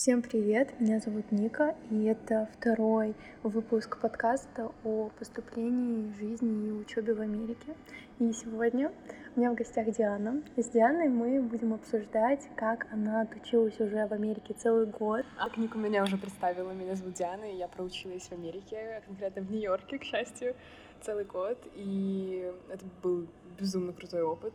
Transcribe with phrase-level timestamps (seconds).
[0.00, 7.12] Всем привет, меня зовут Ника, и это второй выпуск подкаста о поступлении, жизни и учебе
[7.12, 7.76] в Америке.
[8.18, 8.90] И сегодня
[9.36, 10.42] у меня в гостях Диана.
[10.56, 15.26] И с Дианой мы будем обсуждать, как она отучилась уже в Америке целый год.
[15.36, 19.50] А Ника меня уже представила, меня зовут Диана, и я проучилась в Америке, конкретно в
[19.50, 20.56] Нью-Йорке, к счастью,
[21.02, 23.26] целый год, и это был
[23.58, 24.54] безумно крутой опыт.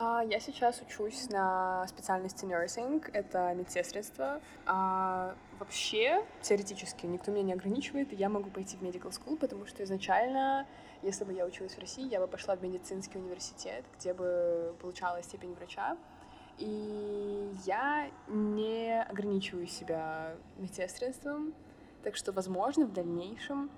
[0.00, 4.40] А, я сейчас учусь на специальности nursing, это медсестринство.
[4.64, 9.66] А, вообще, теоретически, никто меня не ограничивает, и я могу пойти в medical school, потому
[9.66, 10.68] что изначально,
[11.02, 15.20] если бы я училась в России, я бы пошла в медицинский университет, где бы получала
[15.24, 15.96] степень врача.
[16.58, 21.54] И я не ограничиваю себя медсестринством,
[22.04, 23.68] так что, возможно, в дальнейшем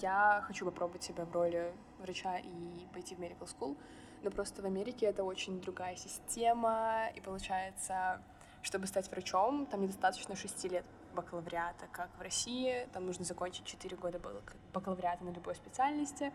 [0.00, 3.76] я хочу попробовать себя в роли врача и пойти в medical school,
[4.22, 8.20] но просто в Америке это очень другая система, и получается,
[8.62, 10.84] чтобы стать врачом, там недостаточно шести лет
[11.14, 14.20] бакалавриата, как в России, там нужно закончить 4 года
[14.72, 16.32] бакалавриата на любой специальности,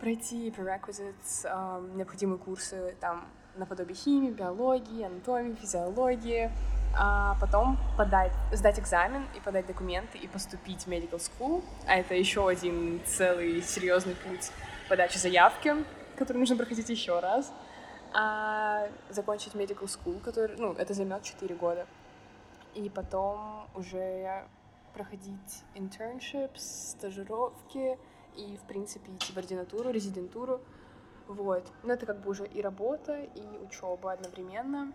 [0.00, 6.50] пройти prerequisites, э, необходимые курсы там наподобие химии, биологии, анатомии, физиологии,
[6.98, 12.14] а потом подать, сдать экзамен и подать документы и поступить в medical school, а это
[12.14, 14.50] еще один целый серьезный путь
[14.88, 15.76] подачи заявки,
[16.20, 17.50] который нужно проходить еще раз,
[18.12, 21.86] а закончить medical school, который, ну, это займет 4 года.
[22.74, 24.44] И потом уже
[24.92, 27.98] проходить internships, стажировки
[28.36, 30.60] и, в принципе, идти в ординатуру, резидентуру.
[31.26, 31.66] Вот.
[31.84, 34.92] Но это как бы уже и работа, и учеба одновременно.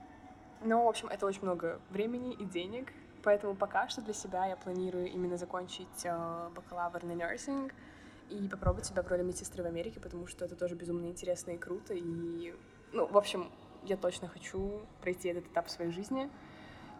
[0.61, 4.55] Но, в общем, это очень много времени и денег, поэтому пока что для себя я
[4.55, 7.71] планирую именно закончить э, бакалавр на nursing—
[8.29, 11.57] и попробовать себя в роли медсестры в Америке, потому что это тоже безумно интересно и
[11.57, 11.93] круто.
[11.93, 12.53] И,
[12.91, 13.49] ну, в общем,
[13.83, 16.29] я точно хочу пройти этот этап своей жизни.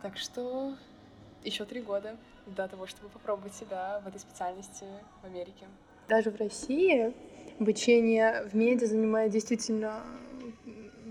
[0.01, 0.75] Так что
[1.43, 4.85] еще три года до того, чтобы попробовать себя в этой специальности
[5.21, 5.67] в Америке.
[6.07, 7.13] Даже в России
[7.59, 10.03] обучение в меди занимает действительно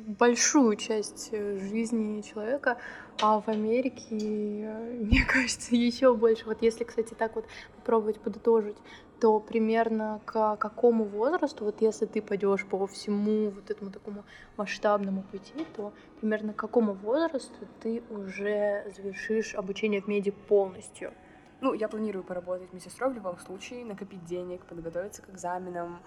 [0.07, 2.79] большую часть жизни человека,
[3.21, 4.15] а в Америке,
[5.01, 6.45] мне кажется, еще больше.
[6.47, 8.77] Вот если, кстати, так вот попробовать подытожить
[9.21, 14.25] то примерно к какому возрасту, вот если ты пойдешь по всему вот этому такому
[14.59, 21.15] масштабному пути, то примерно к какому возрасту ты уже завершишь обучение в меди полностью?
[21.61, 26.01] Ну, я планирую поработать медсестрой в любом случае, накопить денег, подготовиться к экзаменам.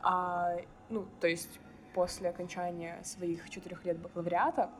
[0.00, 0.56] А,
[0.88, 1.60] ну, то есть
[1.94, 4.70] после окончания своих четырех лет бакалавриата,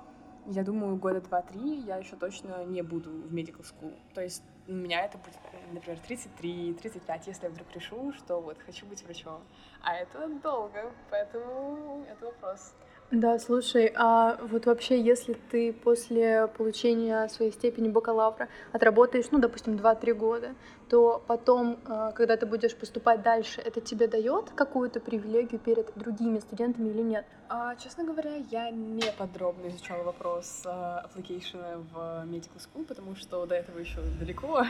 [0.47, 3.95] я думаю, года два-три я еще точно не буду в medical school.
[4.13, 5.39] То есть у меня это будет,
[5.73, 9.43] например, 33-35, если я вдруг решу, что вот хочу быть врачом.
[9.83, 12.75] А это долго, поэтому это вопрос.
[13.11, 19.77] Да, слушай, а вот вообще, если ты после получения своей степени бакалавра отработаешь, ну, допустим,
[19.77, 20.55] 2-3 года,
[20.89, 26.41] то потом, а, когда ты будешь поступать дальше, это тебе дает какую-то привилегию перед другими
[26.41, 27.25] студентами или нет?
[27.49, 33.55] А, честно говоря, я не подробно изучала вопрос application в medical school, потому что до
[33.55, 34.65] этого еще далеко.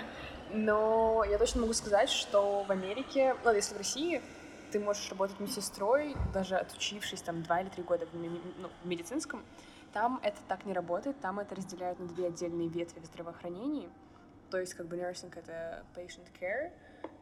[0.52, 4.20] Но я точно могу сказать, что в Америке, ну, если в России,
[4.74, 9.44] ты можешь работать медсестрой, даже отучившись там два или три года в, ну, в медицинском,
[9.92, 13.88] там это так не работает, там это разделяют на две отдельные ветви в здравоохранении.
[14.50, 16.72] То есть как бы nursing— это patient care,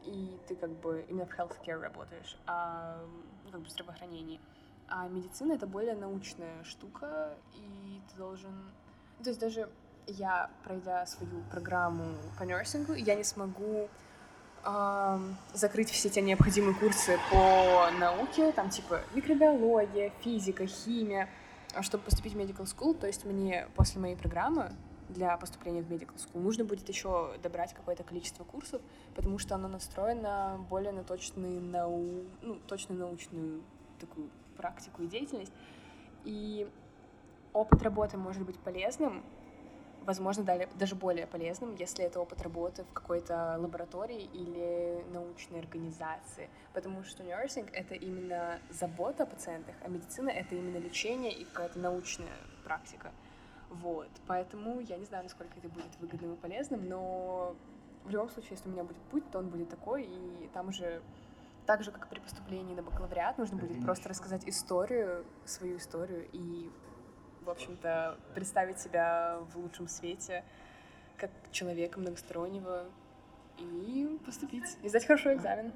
[0.03, 3.05] и ты как бы именно в healthcare работаешь, а
[3.45, 4.41] ну, как бы в здравоохранении.
[4.87, 8.71] А медицина— это более научная штука, и ты должен...
[9.21, 9.69] То есть даже
[10.07, 13.89] я, пройдя свою программу по нерсингу, я не смогу
[15.53, 21.29] закрыть все те необходимые курсы по науке, там типа микробиология, физика, химия,
[21.81, 24.71] чтобы поступить в medical school, то есть мне после моей программы
[25.09, 28.81] для поступления в medical school нужно будет еще добрать какое-то количество курсов,
[29.15, 32.23] потому что оно настроено более на точную, нау...
[32.41, 33.61] ну, точную научную
[33.99, 35.53] такую практику и деятельность.
[36.23, 36.69] И
[37.51, 39.23] опыт работы может быть полезным,
[40.05, 40.43] возможно,
[40.75, 46.49] даже более полезным, если это опыт работы в какой-то лаборатории или научной организации.
[46.73, 51.79] Потому что nursing— это именно забота о пациентах, а медицина— это именно лечение и какая-то
[51.79, 53.11] научная практика.
[53.69, 54.09] Вот.
[54.27, 57.55] Поэтому я не знаю, насколько это будет выгодным и полезным, но
[58.03, 61.01] в любом случае, если у меня будет путь, то он будет такой, и там уже
[61.65, 66.69] так же, как при поступлении на бакалавриат, нужно будет просто рассказать историю, свою историю, и
[67.43, 70.43] в общем-то, представить себя в лучшем свете,
[71.17, 72.85] как человека многостороннего,
[73.59, 75.71] и поступить, и сдать хороший экзамен.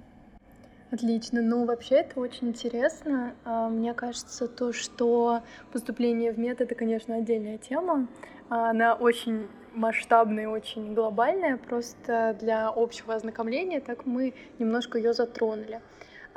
[0.89, 1.41] Отлично.
[1.41, 3.35] Ну, вообще это очень интересно.
[3.43, 5.41] А, мне кажется, то, что
[5.71, 8.07] поступление в мед— это, конечно, отдельная тема.
[8.49, 15.81] Она очень масштабная, очень глобальная, просто для общего ознакомления, так мы немножко ее затронули.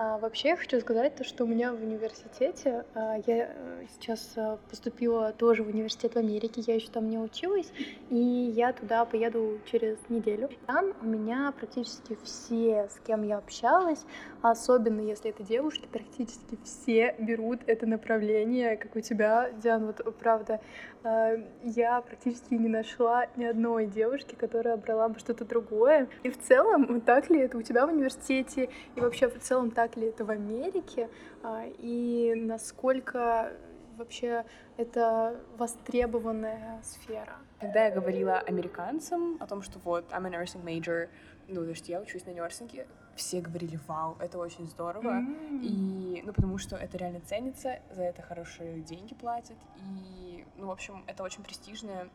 [0.03, 4.33] А вообще я хочу сказать то, что у меня в университете, а, я э, сейчас
[4.35, 7.71] а, поступила тоже в университет в Америке, я еще там не училась,
[8.09, 10.49] и я туда поеду через неделю.
[10.67, 14.07] Там у меня практически все, с кем я общалась,
[14.43, 20.61] особенно если это девушки, практически все берут это направление, как у тебя, Диан, вот правда,
[21.03, 26.09] а, я практически не нашла ни одной девушки, которая брала бы что-то другое.
[26.23, 29.97] И в целом, так ли это у тебя в университете, и вообще в целом так
[29.97, 31.09] ли это в Америке,
[31.43, 33.53] а, и насколько
[33.97, 34.45] вообще
[34.77, 37.37] это востребованная сфера?
[37.61, 41.09] Когда я говорила американцам о том, что вот, I'm a nursing major,
[41.49, 45.21] ну, то есть я учусь на нерсинге, все говорили, вау, это очень здорово.
[45.21, 45.61] Mm-hmm.
[45.63, 49.57] И, ну, потому что это реально ценится, за это хорошие деньги платят.
[49.79, 52.09] И, ну, в общем, это очень престижная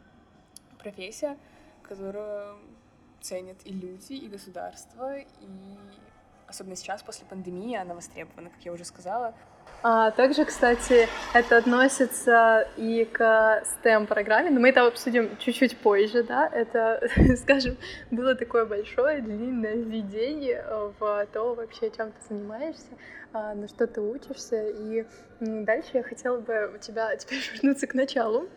[0.80, 1.38] профессия,
[1.84, 2.58] которую
[3.22, 5.78] ценят и люди, и государство, и
[6.48, 9.34] особенно сейчас, после пандемии, она востребована, как я уже сказала.
[9.88, 16.50] А также, кстати, это относится и к STEM-программе, но мы это обсудим чуть-чуть позже, да,
[16.52, 17.08] это,
[17.38, 17.78] скажем,
[18.10, 20.66] было такое большое, длинное введение
[20.98, 22.98] в то вообще, чем ты занимаешься,
[23.32, 25.06] а, на что ты учишься, и
[25.40, 28.48] дальше я хотела бы у тебя теперь вернуться к началу,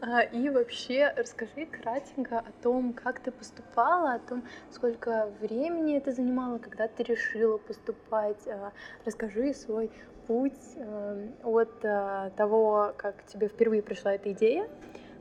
[0.00, 6.12] а, и вообще расскажи кратенько о том, как ты поступала, о том, сколько времени это
[6.12, 8.72] занимало, когда ты решила поступать, а,
[9.04, 9.90] расскажи свой
[10.30, 14.70] путь эм, от э, того, как тебе впервые пришла эта идея,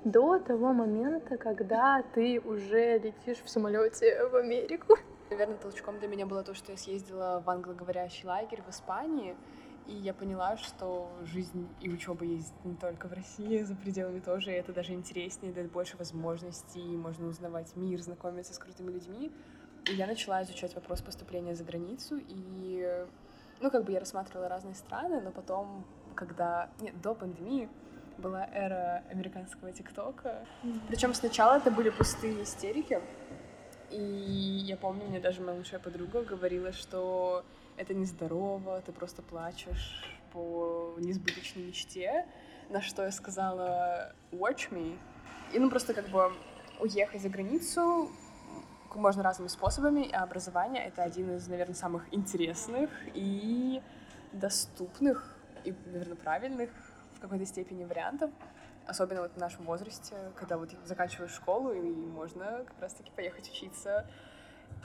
[0.04, 4.98] до того момента, когда ты уже летишь в самолете в Америку.
[5.32, 9.36] Наверное, толчком для меня было то, что я съездила в англоговорящий лагерь в Испании,
[9.88, 14.52] и я поняла, что жизнь и учеба есть не только в России, за пределами тоже,
[14.52, 19.32] и это даже интереснее, дает больше возможностей, можно узнавать мир, знакомиться с крутыми людьми.
[19.90, 23.08] И я начала изучать вопрос поступления за границу, и
[23.62, 25.86] ну, как бы я рассматривала разные страны, но потом,
[26.16, 26.70] когда...
[26.80, 27.70] Нет, до пандемии
[28.18, 30.46] была эра американского ТикТока.
[30.64, 30.82] Mm-hmm.
[30.88, 33.02] Причем сначала это были пустые истерики.
[33.90, 34.02] И
[34.66, 37.44] я помню, мне даже моя лучшая подруга говорила, что
[37.78, 42.26] это нездорово, ты просто плачешь по несбыточной мечте.
[42.70, 44.98] На что я сказала «watch me».
[45.54, 46.32] И ну просто как бы
[46.80, 48.12] уехать за границу
[48.96, 53.82] можно разными способами, а образование— это один из, наверное, самых интересных и
[54.34, 56.70] доступных, и, наверное, правильных
[57.16, 58.32] в какой-то степени вариантов,
[58.88, 64.08] особенно вот в нашем возрасте, когда вот заканчиваешь школу, и можно как раз-таки поехать учиться.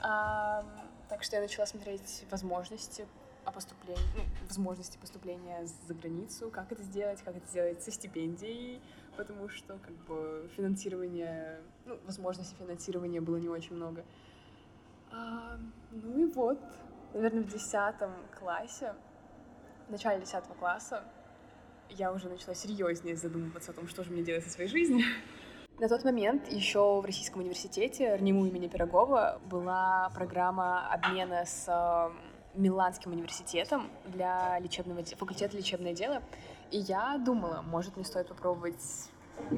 [0.01, 0.63] А,
[1.09, 3.07] так что я начала смотреть возможности
[3.45, 8.81] о поступлении, ну, возможности поступления за границу, как это сделать, как это сделать со стипендией,
[9.15, 14.03] потому что как бы финансирование, ну, возможности финансирования было не очень много.
[15.11, 15.57] А,
[15.91, 16.59] ну и вот,
[17.13, 18.95] наверное, в десятом классе,
[19.87, 21.03] в начале десятого класса,
[21.89, 25.05] я уже начала серьезнее задумываться о том, что же мне делать со своей жизнью.
[25.79, 31.67] На тот момент еще в Российском университете РНИМУ имени Пирогова была программа обмена с
[32.55, 36.21] Миланским университетом для лечебного факультета лечебное дело.
[36.71, 39.09] И я думала, может, мне стоит попробовать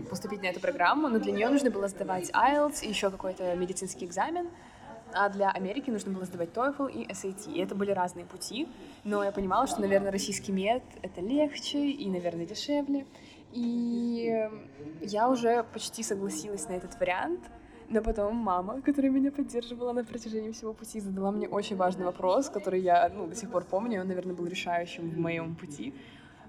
[0.10, 4.06] поступить на эту программу, но для нее нужно было сдавать IELTS и еще какой-то медицинский
[4.06, 4.50] экзамен,
[5.14, 7.54] а для Америки нужно было сдавать TOEFL и SAT.
[7.54, 8.68] И это были разные пути,
[9.04, 13.06] но я понимала, что, наверное, российский мед— это легче и, наверное, дешевле.
[13.54, 14.50] И
[15.02, 17.40] я уже почти согласилась на этот вариант,
[17.90, 22.50] но потом мама, которая меня поддерживала на протяжении всего пути, задала мне очень важный вопрос,
[22.50, 25.94] который я ну, до сих пор помню, он, наверное, был решающим в моем пути.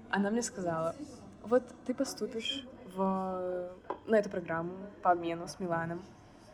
[0.09, 0.95] Она мне сказала,
[1.43, 2.65] вот ты поступишь
[2.95, 3.69] в...
[4.07, 6.01] на эту программу по обмену с Миланом,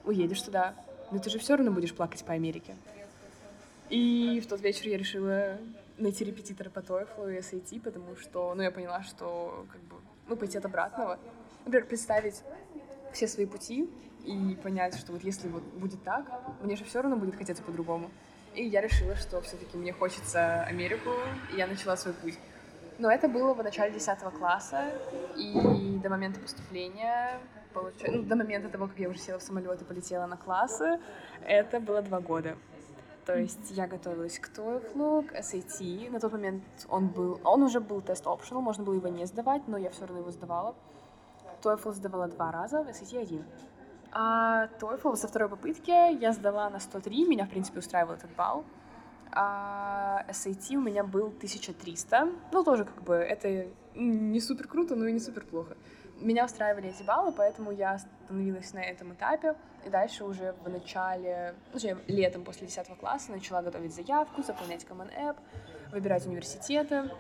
[0.04, 0.76] уедешь туда,
[1.12, 2.76] но ты же все равно будешь плакать по Америке.
[3.90, 5.58] И в тот вечер я решила
[5.98, 9.96] найти репетитора по TOEFL и SAT, потому что, ну, я поняла, что, как бы,
[10.28, 11.18] ну, пойти от обратного.
[11.66, 12.44] Например, представить
[13.14, 13.90] все свои пути
[14.26, 16.26] и понять, что вот если вот будет так,
[16.62, 18.10] мне же все равно будет хотеться по-другому.
[18.54, 21.12] И я решила, что все-таки мне хочется Америку,
[21.54, 22.38] и я начала свой путь.
[22.98, 24.94] Но это было в начале 10 класса,
[25.36, 27.40] и до момента поступления,
[28.08, 31.00] ну, до момента того, как я уже села в самолет и полетела на классы,
[31.46, 32.56] это было два года.
[33.26, 36.12] То есть я готовилась к TOEFL, к SAT.
[36.12, 39.68] На тот момент он был, он уже был тест optional, можно было его не сдавать,
[39.68, 40.76] но я все равно его сдавала.
[41.64, 43.44] TOEFL сдавала два раза, SAT один.
[44.18, 48.64] А TOEFL со второй попытки я сдала на 103, меня, в принципе, устраивал этот балл.
[49.34, 52.30] А SAT у меня был 1300.
[52.54, 55.76] Ну, тоже как бы это не супер круто, но и не супер плохо.
[56.22, 59.56] меня устраивали эти баллы, поэтому я остановилась на этом этапе,
[59.86, 64.86] и дальше уже в начале, ну, точнее, летом после 10 класса начала готовить заявку, заполнять
[64.86, 65.36] Common App,
[65.92, 67.12] выбирать университеты.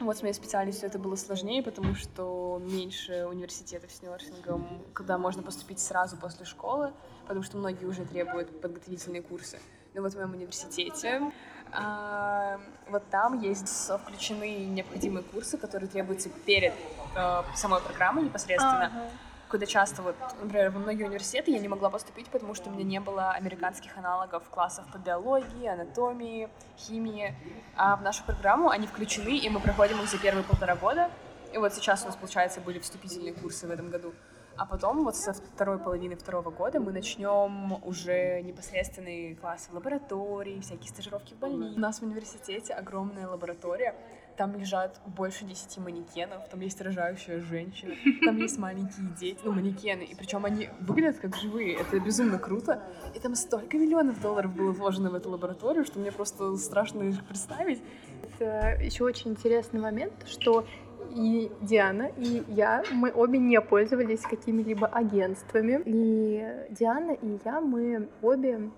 [0.00, 5.42] Вот с моей специальностью это было сложнее, потому что меньше университетов с нерсингом, когда можно
[5.42, 6.92] поступить сразу после школы,
[7.26, 9.58] потому что многие уже требуют подготовительные курсы.
[9.94, 11.32] Но вот в моем университете
[11.72, 16.74] а, вот там есть включены необходимые курсы, которые требуются перед
[17.16, 18.86] э, самой программой непосредственно.
[18.86, 19.10] Ага.
[19.48, 22.82] Куда часто, вот, например, во многие университеты я не могла поступить, потому что у меня
[22.82, 27.32] не было американских аналогов классов по биологии, анатомии, химии.
[27.76, 31.10] А в нашу программу они включены, и мы проходим их за первые полтора года.
[31.52, 34.12] И вот сейчас у нас, получается, были вступительные курсы в этом году.
[34.56, 40.60] А потом вот со второй половины второго года мы начнем уже непосредственные классы в лаборатории,
[40.60, 41.76] всякие стажировки в больнице.
[41.76, 43.94] У нас в университете огромная лаборатория,
[44.36, 50.02] там лежат больше десяти манекенов, там есть рожающая женщина, там есть маленькие дети, ну, манекены,
[50.02, 52.82] и причем они выглядят как живые, это безумно круто.
[53.14, 57.24] И там столько миллионов долларов было вложено в эту лабораторию, что мне просто страшно их
[57.24, 57.82] представить.
[58.22, 60.66] Это еще очень интересный момент, что
[61.14, 65.80] и Диана, и я, мы обе не пользовались какими-либо агентствами.
[65.84, 68.70] И Диана и я, мы обе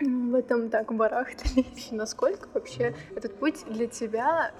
[0.00, 1.88] в этом так барахтались.
[1.90, 4.52] Насколько вообще этот путь для тебя,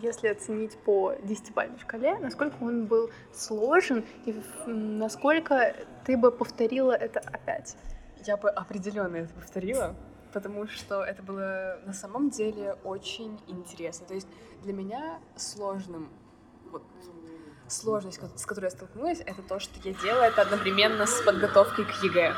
[0.00, 4.34] если оценить по десятибалльной шкале, насколько он был сложен и
[4.66, 5.74] насколько
[6.04, 7.76] ты бы повторила это опять?
[8.24, 9.94] Я бы определенно это повторила,
[10.32, 14.06] потому что это было на самом деле очень интересно.
[14.06, 14.28] То есть
[14.62, 16.08] для меня сложным
[16.70, 16.82] вот
[17.68, 22.02] сложность, с которой я столкнулась, это то, что я делала это одновременно с подготовкой к
[22.02, 22.34] ЕГЭ.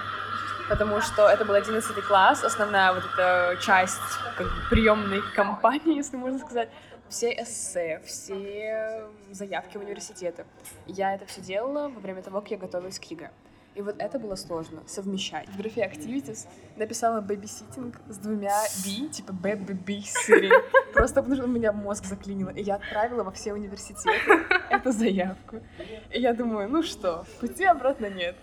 [0.68, 4.00] Потому что это был 11 класс, основная вот эта часть
[4.36, 6.68] как бы, приемной кампании, если можно сказать,
[7.08, 10.44] все эссе, все заявки в университеты.
[10.86, 13.30] Я это все делала во время того, как я готовилась к ЕГЭ.
[13.78, 15.48] И вот это было сложно совмещать.
[15.50, 18.50] В графе activities написала babysitting с двумя
[18.84, 19.78] B, типа baby
[20.92, 22.50] Просто потому что у меня мозг заклинило.
[22.50, 24.32] И я отправила во все университеты
[24.68, 25.60] эту заявку.
[26.12, 28.34] И я думаю, ну что, пути обратно нет.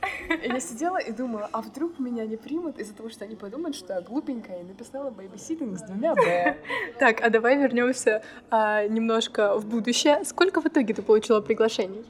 [0.41, 3.75] И я сидела и думала, а вдруг меня не примут из-за того, что они подумают,
[3.75, 6.55] что я глупенькая и написала babysitting с двумя Б.
[6.97, 10.23] Так, а давай вернемся а, немножко в будущее.
[10.23, 12.05] Сколько в итоге ты получила приглашений?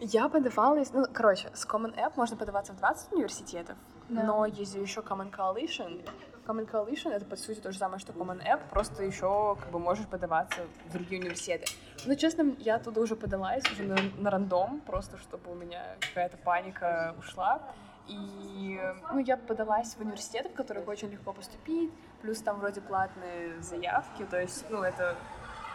[0.00, 3.76] Я подавалась, ну, короче, с Common App можно подаваться в 20 университетов,
[4.08, 4.22] да.
[4.22, 6.08] но есть еще Common Coalition.
[6.46, 9.80] Common Coalition— это, по сути, то же самое, что Common App, просто еще, как бы,
[9.80, 11.66] можешь подаваться в другие университеты.
[12.06, 16.36] Но, честно, я оттуда уже подалась, уже на, на рандом, просто чтобы у меня какая-то
[16.38, 17.60] паника ушла.
[18.06, 18.80] И,
[19.12, 24.24] ну, я подалась в университеты, в которых очень легко поступить, плюс там вроде платные заявки,
[24.24, 25.16] то есть, ну, это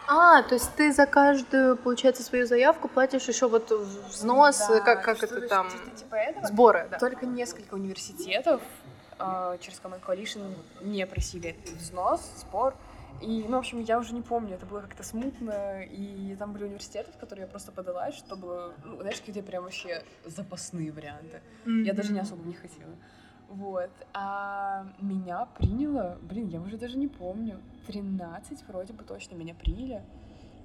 [0.06, 5.04] а, то есть ты за каждую, получается, свою заявку платишь еще вот взнос, да, как,
[5.04, 6.46] как это там, типа этого.
[6.46, 6.98] сборы, да.
[6.98, 8.60] Только несколько университетов
[9.18, 12.74] э, через Common Coalition не просили взнос, сбор.
[13.20, 16.64] И, ну, в общем, я уже не помню, это было как-то смутно, и там были
[16.64, 21.40] университеты, в которые я просто подалась, чтобы, ну, знаешь, где прям вообще запасные варианты.
[21.64, 21.82] Mm-hmm.
[21.82, 22.92] Я даже не особо не хотела.
[23.54, 23.90] Вот.
[24.12, 30.02] А меня приняло, блин, я уже даже не помню, 13 вроде бы точно меня приняли.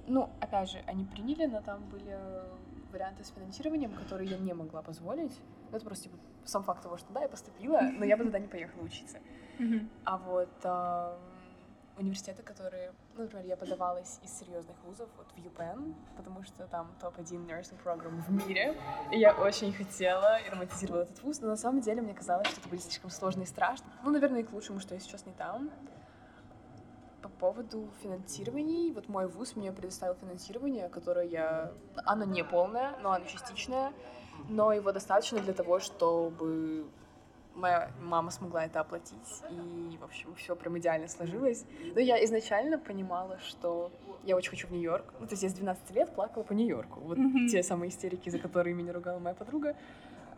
[0.08, 2.18] Ну, опять же, они приняли, но там были
[2.92, 5.38] варианты с финансированием, которые я не могла позволить.
[5.70, 8.40] Ну, это просто типа, сам факт того, что да, я поступила, но я бы туда
[8.40, 9.18] не поехала учиться.
[10.04, 11.16] А вот а,
[12.00, 16.90] университеты, которые, ну, например, я подавалась из серьезных вузов, вот в UPenn, потому что там
[17.00, 18.76] топ-1 nursing программ в мире,
[19.12, 22.60] и я очень хотела и романтизировала этот вуз, но на самом деле мне казалось, что
[22.60, 23.86] это будет слишком сложно и страшно.
[24.02, 25.70] Ну, наверное, и к лучшему, что я сейчас не там.
[27.22, 31.72] По поводу финансирования, вот мой вуз мне предоставил финансирование, которое я...
[32.06, 33.92] Оно не полное, но оно частичное,
[34.48, 36.86] но его достаточно для того, чтобы
[37.60, 41.64] моя мама смогла это оплатить, и, в общем, все прям идеально сложилось.
[41.94, 43.92] Но я изначально понимала, что
[44.24, 45.14] я очень хочу в Нью-Йорк.
[45.20, 47.00] Ну, то есть я с 12 лет плакала по Нью-Йорку.
[47.00, 47.48] Вот mm-hmm.
[47.48, 49.76] те самые истерики, за которые меня ругала моя подруга.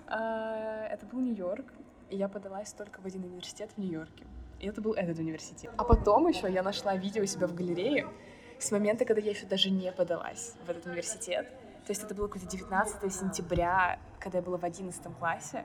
[0.07, 1.67] А, это был Нью-Йорк,
[2.11, 4.25] и я подалась только в один университет в Нью-Йорке.
[4.61, 5.73] И это был этот университет.
[5.77, 8.07] А потом еще я нашла видео у себя в галерее
[8.59, 11.49] с момента, когда я еще даже не подалась в этот университет.
[11.87, 15.65] То есть это было какое-то 19 сентября, когда я была в 11 классе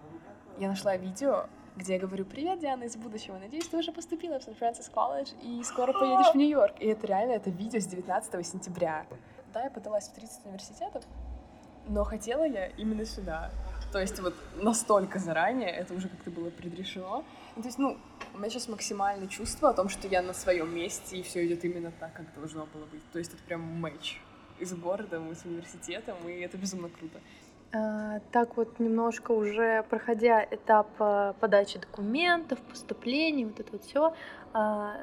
[0.60, 1.46] я нашла видео,
[1.76, 5.64] где я говорю, привет, Диана из будущего, надеюсь, ты уже поступила в Сан-Франциско колледж и
[5.64, 6.76] скоро поедешь в Нью-Йорк.
[6.80, 9.06] И это реально, это видео с 19 сентября.
[9.54, 11.04] Да, я подалась в 30 университетов,
[11.88, 13.52] но хотела я именно сюда.
[13.92, 17.24] То есть вот настолько заранее это уже как-то было предрешено.
[17.56, 17.98] Ну, то есть, ну,
[18.34, 21.64] у меня сейчас максимальное чувство о том, что я на своем месте, и все идет
[21.64, 23.02] именно так, как должно было быть.
[23.12, 24.20] То есть это прям матч
[24.60, 27.20] и с городом, и с университетом, и это безумно круто.
[27.74, 34.14] А, так вот немножко уже проходя этап а, подачи документов, поступлений, вот это вот все,
[34.54, 34.96] а,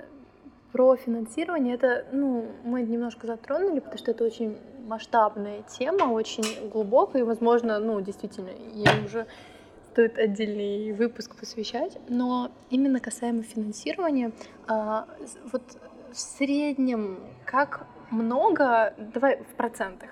[0.73, 7.23] про финансирование это, ну, мы немножко затронули, потому что это очень масштабная тема, очень глубокая,
[7.23, 9.27] и, возможно, ну, действительно, ей уже
[9.93, 11.99] стоит отдельный выпуск посвящать.
[12.09, 14.33] Но именно касаемо финансирования,
[14.67, 15.63] вот
[16.13, 20.11] в среднем как много, давай в процентах,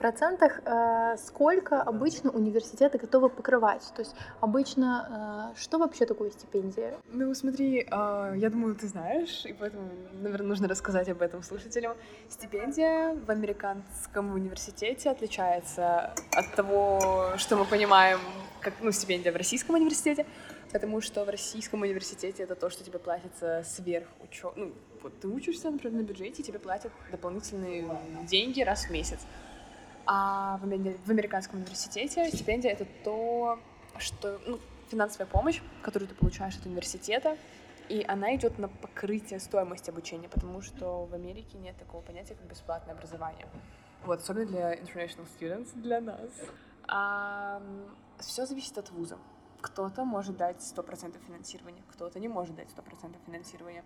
[0.00, 3.92] процентах э, сколько обычно университеты готовы покрывать?
[3.94, 6.96] То есть обычно э, что вообще такое стипендия?
[7.12, 11.96] Ну смотри, э, я думаю, ты знаешь, и поэтому, наверное, нужно рассказать об этом слушателям.
[12.28, 18.18] Стипендия в американском университете отличается от того, что мы понимаем,
[18.60, 20.24] как ну, стипендия в российском университете,
[20.72, 24.52] потому что в российском университете это то, что тебе платится сверх учебы.
[24.56, 27.86] Ну, вот ты учишься, например, на бюджете, тебе платят дополнительные
[28.26, 29.18] деньги раз в месяц.
[30.12, 33.60] А в, в американском университете стипендия— это то,
[33.98, 34.40] что...
[34.44, 34.58] Ну,
[34.90, 37.38] финансовая помощь, которую ты получаешь от университета,
[37.88, 42.44] и она идет на покрытие стоимости обучения, потому что в Америке нет такого понятия, как
[42.48, 43.46] бесплатное образование.
[44.04, 46.30] Вот, особенно для international students, для нас.
[46.88, 47.62] А,
[48.18, 49.16] все зависит от вуза.
[49.60, 53.84] Кто-то может дать 100% финансирования, кто-то не может дать 100% финансирования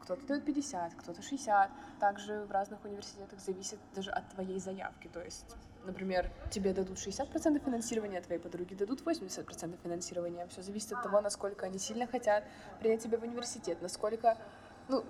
[0.00, 1.70] кто-то дает 50, кто-то 60.
[1.98, 5.08] Также в разных университетах зависит даже от твоей заявки.
[5.12, 10.46] То есть, например, тебе дадут 60% финансирования, а твоей подруге дадут 80% финансирования.
[10.48, 12.44] Все зависит от того, насколько они сильно хотят
[12.80, 14.36] принять тебя в университет, насколько,
[14.88, 15.04] ну,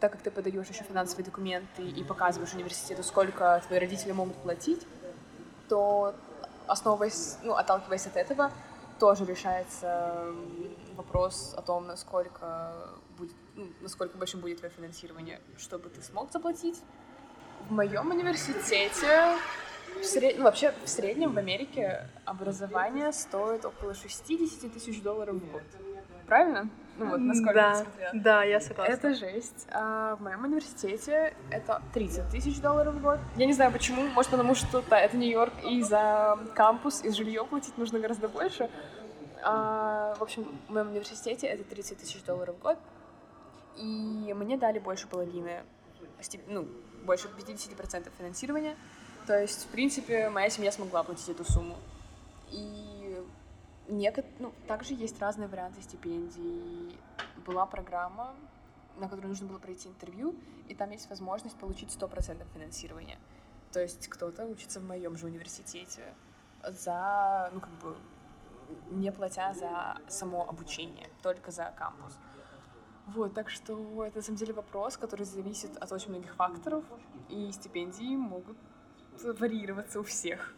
[0.00, 4.86] так как ты подаешь еще финансовые документы и показываешь университету, сколько твои родители могут платить,
[5.68, 6.14] то
[6.66, 8.52] основываясь, ну, отталкиваясь от этого,
[9.04, 10.32] тоже решается
[10.96, 12.72] вопрос о том, насколько
[13.18, 16.80] будет, ну, насколько большим будет твое финансирование, чтобы ты смог заплатить.
[17.68, 19.36] В моем университете
[20.00, 20.38] в сред...
[20.38, 25.62] ну, вообще в среднем в Америке образование стоит около 60 тысяч долларов в год.
[26.26, 26.70] Правильно?
[26.96, 28.10] Ну вот, насколько да, я смотрела.
[28.14, 28.92] Да, я согласна.
[28.92, 29.66] Это жесть.
[29.72, 33.18] А в моем университете это 30 тысяч долларов в год.
[33.36, 37.76] Я не знаю почему, может потому что это Нью-Йорк, и за кампус, и жилье платить
[37.78, 38.70] нужно гораздо больше.
[39.44, 42.78] А, в общем, в моем университете это 30 тысяч долларов в год.
[43.76, 45.64] И мне дали больше половины,
[46.46, 46.66] ну,
[47.04, 48.76] больше 50% финансирования.
[49.26, 51.76] То есть, в принципе, моя семья смогла платить эту сумму.
[52.50, 53.22] И
[53.88, 54.24] некот...
[54.38, 56.98] ну, также есть разные варианты стипендий.
[57.44, 58.34] Была программа,
[58.96, 60.34] на которой нужно было пройти интервью,
[60.68, 63.18] и там есть возможность получить 100% финансирования.
[63.72, 66.14] То есть кто-то учится в моем же университете
[66.62, 67.96] за, ну, как бы,
[68.90, 72.18] не платя за само обучение, только за кампус.
[73.06, 76.84] Вот, так что это на самом деле вопрос, который зависит от очень многих факторов,
[77.28, 78.56] и стипендии могут
[79.22, 80.54] варьироваться у всех.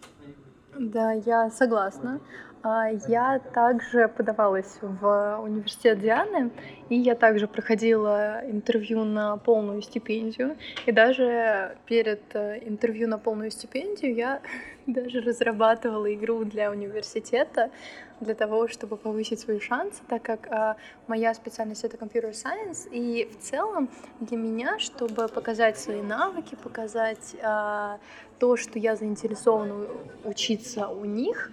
[0.79, 2.21] Да, я согласна.
[2.69, 6.51] А, я также подавалась в университет Дианы,
[6.89, 10.57] и я также проходила интервью на полную стипендию.
[10.85, 14.41] И даже перед э, интервью на полную стипендию я
[14.89, 17.71] даже разрабатывала игру для университета,
[18.19, 20.77] для того, чтобы повысить свои шансы, так как а,
[21.07, 27.37] моя специальность это computer science, и в целом для меня, чтобы показать свои навыки, показать
[27.45, 28.01] а,
[28.41, 29.87] то, что я заинтересована
[30.25, 31.53] учиться у них,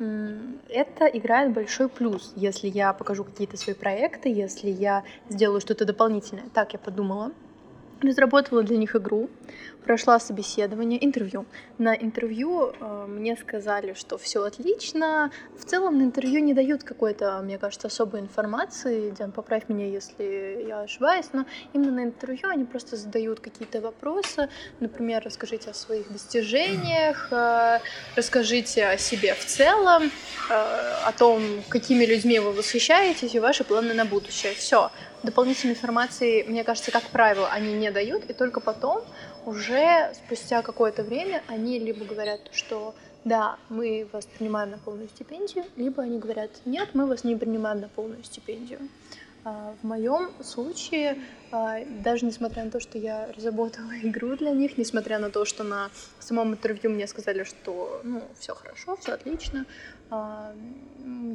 [0.00, 6.44] это играет большой плюс, если я покажу какие-то свои проекты, если я сделаю что-то дополнительное.
[6.54, 7.32] Так я подумала
[8.02, 9.28] разработала для них игру,
[9.84, 11.46] прошла собеседование, интервью.
[11.78, 15.30] На интервью э, мне сказали, что все отлично.
[15.58, 19.10] В целом на интервью не дают какой-то, мне кажется, особой информации.
[19.10, 24.48] Диан, поправь меня, если я ошибаюсь, но именно на интервью они просто задают какие-то вопросы.
[24.80, 27.78] Например, расскажите о своих достижениях, э,
[28.16, 30.52] расскажите о себе в целом, э,
[31.06, 34.54] о том, какими людьми вы восхищаетесь и ваши планы на будущее.
[34.54, 34.90] Все
[35.22, 39.02] дополнительной информации, мне кажется, как правило, они не дают, и только потом,
[39.46, 45.64] уже спустя какое-то время, они либо говорят, что да, мы вас принимаем на полную стипендию,
[45.76, 48.80] либо они говорят, нет, мы вас не принимаем на полную стипендию.
[49.42, 51.18] А, в моем случае,
[51.50, 55.64] а, даже несмотря на то, что я разработала игру для них, несмотря на то, что
[55.64, 59.64] на самом интервью мне сказали, что ну, все хорошо, все отлично,
[60.10, 60.54] а,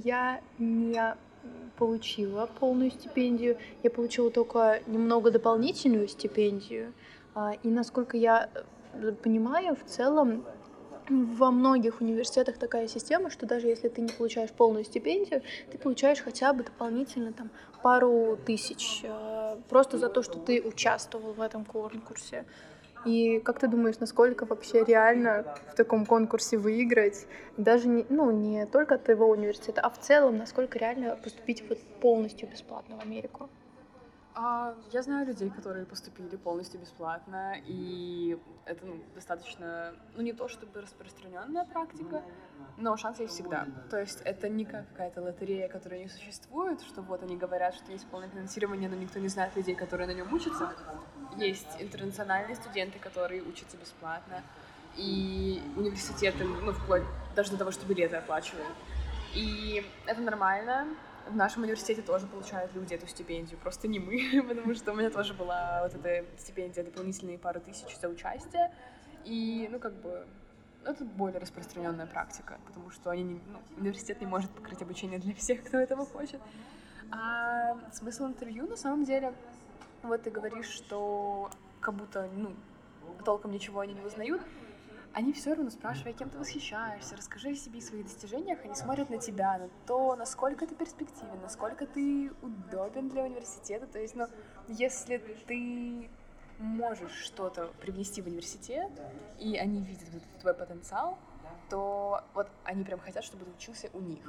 [0.04, 1.15] я не
[1.77, 6.93] получила полную стипендию, я получила только немного дополнительную стипендию.
[7.34, 8.49] А, и насколько я
[8.93, 10.45] э, понимаю, в целом
[11.10, 16.19] во многих университетах такая система, что даже если ты не получаешь полную стипендию, ты получаешь
[16.19, 17.51] хотя бы дополнительно там
[17.84, 22.45] пару тысяч э, просто за то, что ты участвовал в этом конкурсе.
[23.06, 27.28] И как ты думаешь, насколько вообще реально в таком конкурсе выиграть?
[27.58, 31.80] Даже не, ну, не только от твоего университета, а в целом, насколько реально поступить вот
[32.00, 33.50] полностью бесплатно в Америку?
[34.38, 40.50] А, я знаю людей, которые поступили полностью бесплатно, и это ну, достаточно, ну не то
[40.50, 42.21] чтобы распространенная практика,
[42.76, 43.65] но шансы есть всегда.
[43.89, 47.93] То есть это не как какая-то лотерея, которая не существует, что вот они говорят, что
[47.93, 50.69] есть полное финансирование, но никто не знает людей, которые на нем учатся.
[51.38, 54.43] Есть интернациональные студенты, которые учатся бесплатно,
[54.98, 57.04] и университеты, ну, вплоть
[57.36, 58.67] даже до того, что билеты оплачивают.
[59.34, 60.88] И это нормально,
[61.27, 65.09] в нашем университете тоже получают люди эту стипендию, просто не мы, потому что у меня
[65.09, 68.71] тоже была вот эта стипендия дополнительные пару тысяч за участие,
[69.23, 70.27] и, ну, как бы,
[70.85, 75.33] это более распространенная практика, потому что они не, ну, университет не может покрыть обучение для
[75.33, 76.39] всех, кто этого хочет.
[77.11, 79.33] А смысл интервью, на самом деле,
[80.03, 82.53] вот ты говоришь, что как будто, ну,
[83.23, 84.41] толком ничего они не узнают,
[85.15, 89.10] они все равно спрашивают, кем ты восхищаешься, расскажи о себе и своих достижениях, они смотрят
[89.10, 93.88] на тебя, на то, насколько ты перспективен, насколько ты удобен для университета.
[93.88, 94.28] То есть, ну,
[94.67, 96.10] если ты
[96.60, 98.91] можешь что-то привнести в университет,
[99.39, 100.10] и они видят
[100.41, 101.17] твой потенциал,
[101.69, 104.19] то вот они прям хотят, чтобы ты учился у них.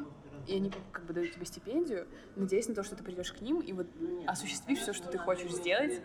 [0.47, 3.59] И они как бы дают тебе стипендию, надеясь на то, что ты придешь к ним
[3.59, 3.89] и вот
[4.29, 6.01] осуществишь все, что ты хочешь сделать.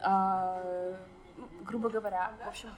[0.00, 0.96] А,
[1.36, 2.68] ну, грубо говоря, в общем,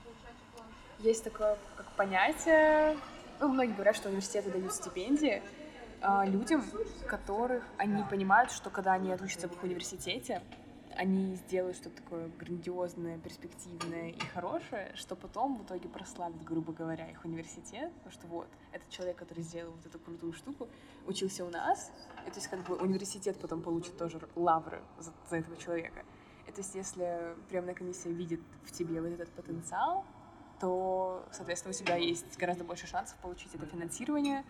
[1.08, 2.96] есть такое как понятие,
[3.40, 5.42] ну, многие говорят, что университеты дают стипендии
[6.00, 6.64] э, людям,
[7.06, 10.42] которых они понимают, что когда они отучатся в их университете,
[10.96, 17.10] они сделают что-то такое грандиозное, перспективное и хорошее, что потом в итоге прославит, грубо говоря,
[17.10, 20.68] их университет, потому что вот, этот человек, который сделал вот эту крутую штуку,
[21.06, 21.90] учился у нас,
[22.26, 26.04] и то есть как бы университет потом получит тоже лавры за, за этого человека.
[26.46, 30.04] И то есть если приемная комиссия видит в тебе вот этот потенциал,
[30.64, 34.44] то, соответственно, у тебя есть гораздо больше шансов получить это финансирование.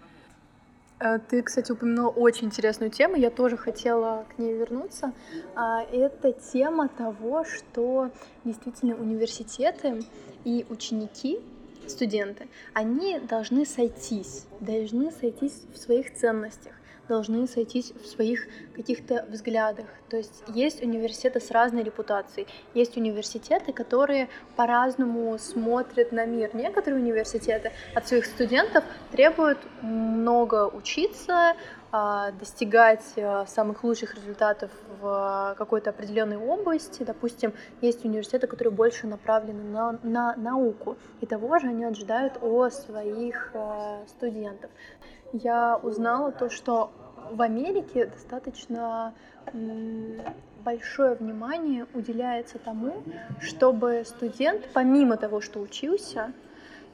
[1.01, 5.13] Э, ты, кстати, упомянула очень интересную тему, я тоже хотела к ней вернуться.
[5.57, 8.13] А, это тема того, что
[8.45, 10.05] действительно университеты
[10.45, 11.41] и ученики,
[11.91, 16.75] студенты, они должны сойтись, должны сойтись в своих ценностях
[17.09, 19.87] должны сойтись в своих каких-то взглядах.
[20.09, 26.51] То есть есть университеты с разной репутацией, есть университеты, которые по-разному смотрят на мир.
[26.55, 31.55] Некоторые университеты от своих студентов требуют много учиться,
[32.39, 37.03] достигать а, самых лучших результатов в какой-то определенной области.
[37.03, 42.71] Допустим, есть университеты, которые больше направлены на, на науку, и того же они ожидают о
[42.71, 44.71] своих а, студентов
[45.35, 46.93] я узнала то, что
[47.31, 49.15] в Америке достаточно
[50.65, 53.03] большое внимание уделяется тому,
[53.41, 56.33] чтобы студент, помимо того, что учился,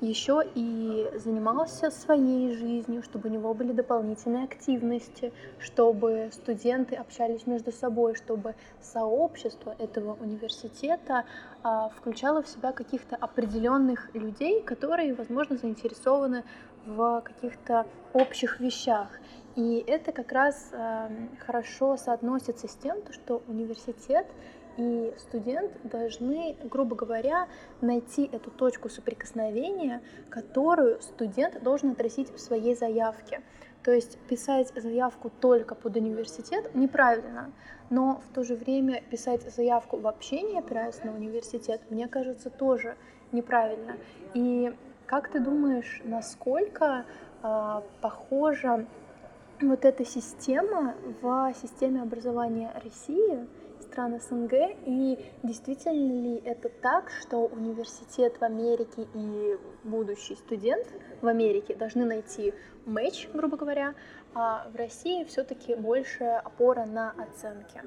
[0.01, 7.73] еще и занимался своей жизнью, чтобы у него были дополнительные активности, чтобы студенты общались между
[7.73, 11.25] собой, чтобы сообщество этого университета
[11.63, 16.45] а, включало в себя каких-то определенных людей, которые, возможно, заинтересованы
[16.87, 19.09] в каких-то общих вещах.
[19.57, 21.09] И это как раз э,
[21.45, 24.27] хорошо соотносится с тем, что университет
[24.81, 27.49] и студент должны, грубо говоря,
[27.83, 33.43] найти эту точку соприкосновения, которую студент должен отразить в своей заявке.
[33.83, 37.53] То есть писать заявку только под университет неправильно,
[37.91, 42.97] но в то же время писать заявку вообще не опираясь на университет, мне кажется, тоже
[43.33, 43.97] неправильно.
[44.35, 44.75] И
[45.07, 47.05] как ты думаешь, насколько
[47.43, 48.87] э, похожа
[49.61, 53.47] вот эта система в системе образования России,
[53.91, 54.53] стран СНГ,
[54.87, 60.87] и действительно ли это так, что университет в Америке и будущий студент
[61.21, 62.55] в Америке должны найти
[62.87, 63.95] матч, грубо говоря,
[64.33, 67.83] а в России все-таки больше опора на оценки?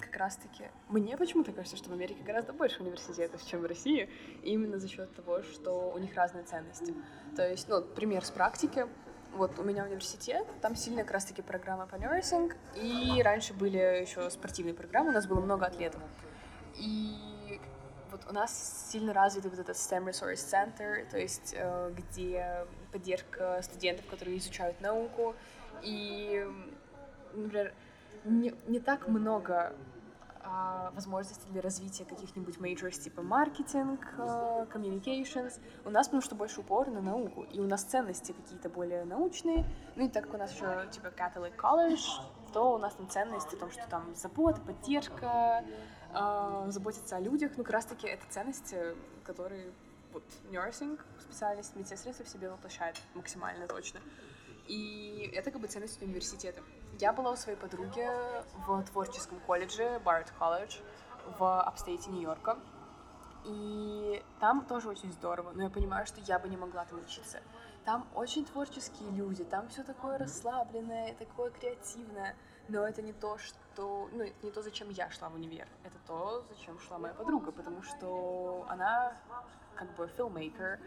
[0.00, 4.08] как раз-таки мне почему-то кажется, что в Америке гораздо больше университетов, чем в России,
[4.42, 6.94] именно за счет того, что у них разные ценности.
[7.34, 8.86] То есть, ну, пример с практики.
[9.34, 14.30] Вот у меня университет, там сильная как раз-таки программа по nursing, и раньше были еще
[14.30, 16.00] спортивные программы, у нас было много атлетов.
[16.76, 17.60] И
[18.12, 23.60] вот у нас сильно развитый вот этот STEM Resource Center, то есть э, где поддержка
[23.62, 25.34] студентов, которые изучают науку,
[25.82, 26.46] и,
[27.32, 27.74] например,
[28.24, 29.74] не, не так много
[30.94, 35.60] возможности для развития каких-нибудь majors типа маркетинг, а, communications.
[35.84, 39.64] У нас потому что больше упор на науку, и у нас ценности какие-то более научные.
[39.96, 42.00] Ну и так как у нас еще типа Catholic College,
[42.52, 45.64] то у нас там ценности о том, что там забота, поддержка,
[46.12, 47.52] э, заботиться о людях.
[47.56, 49.72] Ну как раз-таки это ценности, которые
[50.12, 54.00] вот nursing, специальность медсестринства в себе воплощает максимально точно.
[54.68, 56.62] И это как бы ценность университета.
[57.00, 58.08] Я была у своей подруги
[58.66, 60.78] в творческом колледже, Барретт колледж,
[61.38, 62.58] в апстейте Нью-Йорка.
[63.44, 67.40] И там тоже очень здорово, но я понимаю, что я бы не могла там учиться.
[67.84, 72.36] Там очень творческие люди, там все такое расслабленное, такое креативное,
[72.68, 74.08] но это не то, что...
[74.12, 77.52] Ну, это не то, зачем я шла в универ, это то, зачем шла моя подруга,
[77.52, 79.12] потому что она
[79.74, 80.78] как бы филмейкер,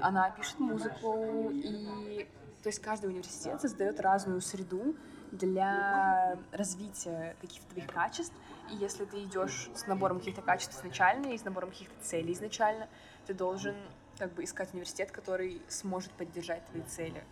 [0.00, 2.30] она пишет музыку, и
[2.62, 4.96] то есть каждый университет создает разную среду
[5.32, 8.34] для развития каких-то твоих качеств.
[8.72, 12.88] И если ты идешь с набором каких-то качеств изначально и с набором каких-то целей изначально,
[13.26, 13.76] ты должен
[14.18, 17.22] как бы искать университет, который сможет поддержать твои цели.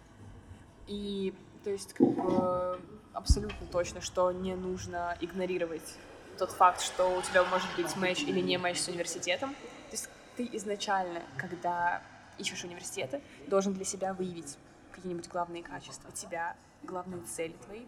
[0.87, 2.81] И то есть как бы
[3.13, 5.97] абсолютно точно, что не нужно игнорировать
[6.39, 9.51] тот факт, что у тебя может быть матч или не матч с университетом.
[9.51, 12.03] То есть ты изначально, когда
[12.39, 14.59] ищешь университеты, должен для себя выявить
[14.95, 17.85] какие-нибудь главные качества тебя, главные цели твои.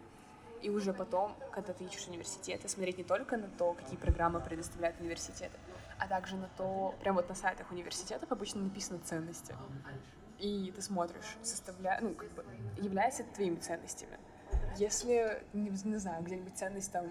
[0.61, 4.99] И уже потом, когда ты ищешь университеты, смотреть не только на то, какие программы предоставляют
[4.99, 5.57] университеты,
[5.99, 9.55] а также на то, прям вот на сайтах университетов обычно написаны ценности.
[10.39, 12.43] И ты смотришь, составляя, ну, как бы,
[12.77, 14.19] является это твоими ценностями.
[14.77, 17.07] Если, не, не знаю, где-нибудь ценность там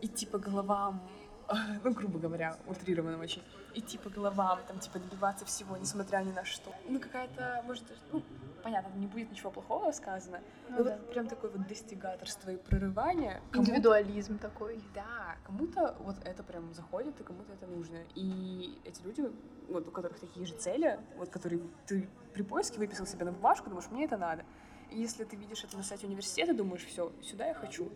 [0.00, 1.00] идти по головам
[1.84, 3.42] ну, грубо говоря, утрированно очень,
[3.74, 6.72] идти по головам, там, типа, добиваться всего, несмотря ни на что.
[6.88, 8.22] Ну, какая-то, может, ну,
[8.64, 10.96] понятно, не будет ничего плохого сказано, ну, но да.
[10.96, 13.42] вот прям такое вот достигаторство и прорывание.
[13.52, 14.80] Индивидуализм такой.
[14.94, 17.98] Да, кому-то вот это прям заходит, и кому-то это нужно.
[18.14, 19.30] И эти люди,
[19.68, 23.68] вот у которых такие же цели, вот которые ты при поиске выписал себе на бумажку,
[23.68, 24.44] думаешь, мне это надо.
[24.90, 27.92] И если ты видишь это на сайте университета, думаешь, все, сюда я хочу,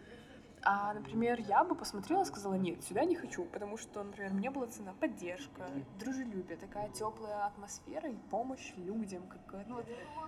[0.71, 4.51] а, например, я бы посмотрела и сказала, нет, сюда не хочу, потому что, например, мне
[4.51, 5.67] была цена поддержка,
[5.99, 9.23] дружелюбие, такая теплая атмосфера и помощь людям.
[9.29, 9.87] Как, ну, вот,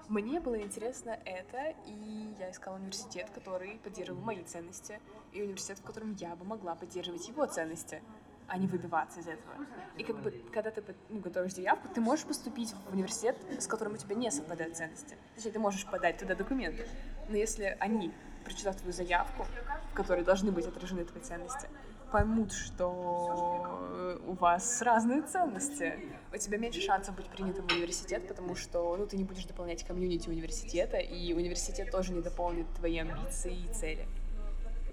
[0.09, 4.99] мне было интересно это, и я искала университет, который поддерживал мои ценности,
[5.33, 8.03] и университет, в котором я бы могла поддерживать его ценности
[8.49, 9.55] а не выбиваться из этого.
[9.97, 13.93] И как бы, когда ты ну, готовишь заявку, ты можешь поступить в университет, с которым
[13.93, 15.17] у тебя не совпадают ценности.
[15.37, 16.89] Точнее, ты можешь подать туда документы.
[17.29, 18.13] Но если они
[18.51, 19.47] прочитав твою заявку,
[19.93, 21.69] в которой должны быть отражены твои ценности,
[22.11, 25.95] поймут, что у вас разные ценности.
[26.35, 29.85] У тебя меньше шансов быть принятым в университет, потому что ну, ты не будешь дополнять
[29.85, 34.07] комьюнити университета, и университет тоже не дополнит твои амбиции и цели.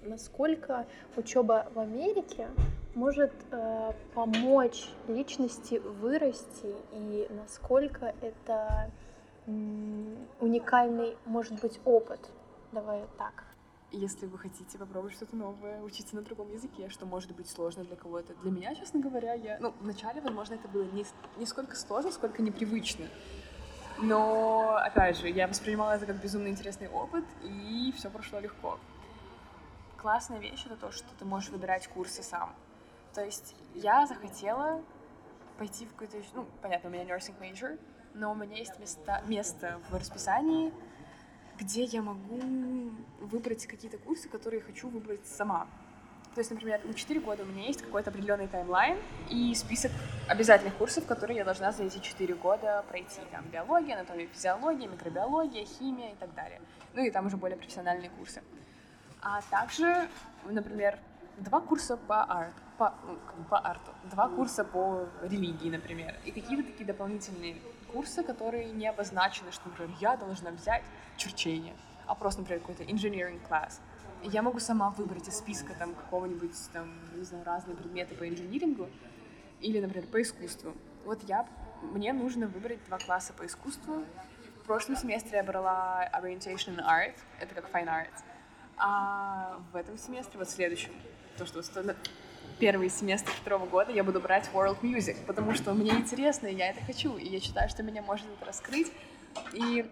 [0.02, 2.46] Насколько учеба в Америке
[2.94, 8.92] может э, помочь личности вырасти, и насколько это
[10.40, 12.20] уникальный может быть опыт
[12.72, 13.47] Давай так.
[13.90, 17.96] Если вы хотите попробовать что-то новое, учиться на другом языке, что может быть сложно для
[17.96, 18.34] кого-то.
[18.42, 19.58] Для меня, честно говоря, я...
[19.60, 21.06] Ну, вначале, возможно, это было не,
[21.38, 23.06] не сколько сложно, сколько непривычно.
[24.00, 28.78] Но, опять же, я воспринимала это как безумно интересный опыт, и все прошло легко.
[29.96, 32.54] Классная вещь— это то, что ты можешь выбирать курсы сам.
[33.14, 34.82] То есть я захотела
[35.58, 36.18] пойти в какой-то...
[36.34, 37.80] Ну, понятно, у меня nursing major,
[38.14, 40.72] но у меня есть места, место в расписании,
[41.58, 42.40] где я могу
[43.20, 45.66] выбрать какие-то курсы, которые хочу выбрать сама.
[46.34, 49.90] То есть, например, на 4 года у меня есть какой-то определенный таймлайн и список
[50.28, 53.20] обязательных курсов, которые я должна за эти 4 года пройти.
[53.32, 56.60] Там биология, анатомия, физиология, микробиология, химия и так далее.
[56.94, 58.42] Ну и там уже более профессиональные курсы.
[59.20, 60.08] А также,
[60.44, 60.98] например,
[61.38, 66.62] два курса по арт, по, ну, по арту, два курса по религии, например, и какие-то
[66.70, 67.56] такие дополнительные
[67.92, 70.84] курсы, которые не обозначены, что, например, я должна взять
[71.16, 73.80] черчение, а просто, например, какой-то engineering класс.
[74.22, 78.88] Я могу сама выбрать из списка там какого-нибудь, там, не знаю, разные предметы по инжинирингу
[79.60, 80.74] или, например, по искусству.
[81.04, 81.46] Вот я,
[81.82, 84.04] мне нужно выбрать два класса по искусству.
[84.62, 88.22] В прошлом семестре я брала Orientation in Art, это как Fine Arts.
[88.76, 90.92] А в этом семестре, вот в следующем,
[91.36, 91.62] то, что
[92.58, 96.70] первый семестр второго года я буду брать World Music, потому что мне интересно, и я
[96.70, 98.92] это хочу, и я считаю, что меня может это раскрыть.
[99.52, 99.88] И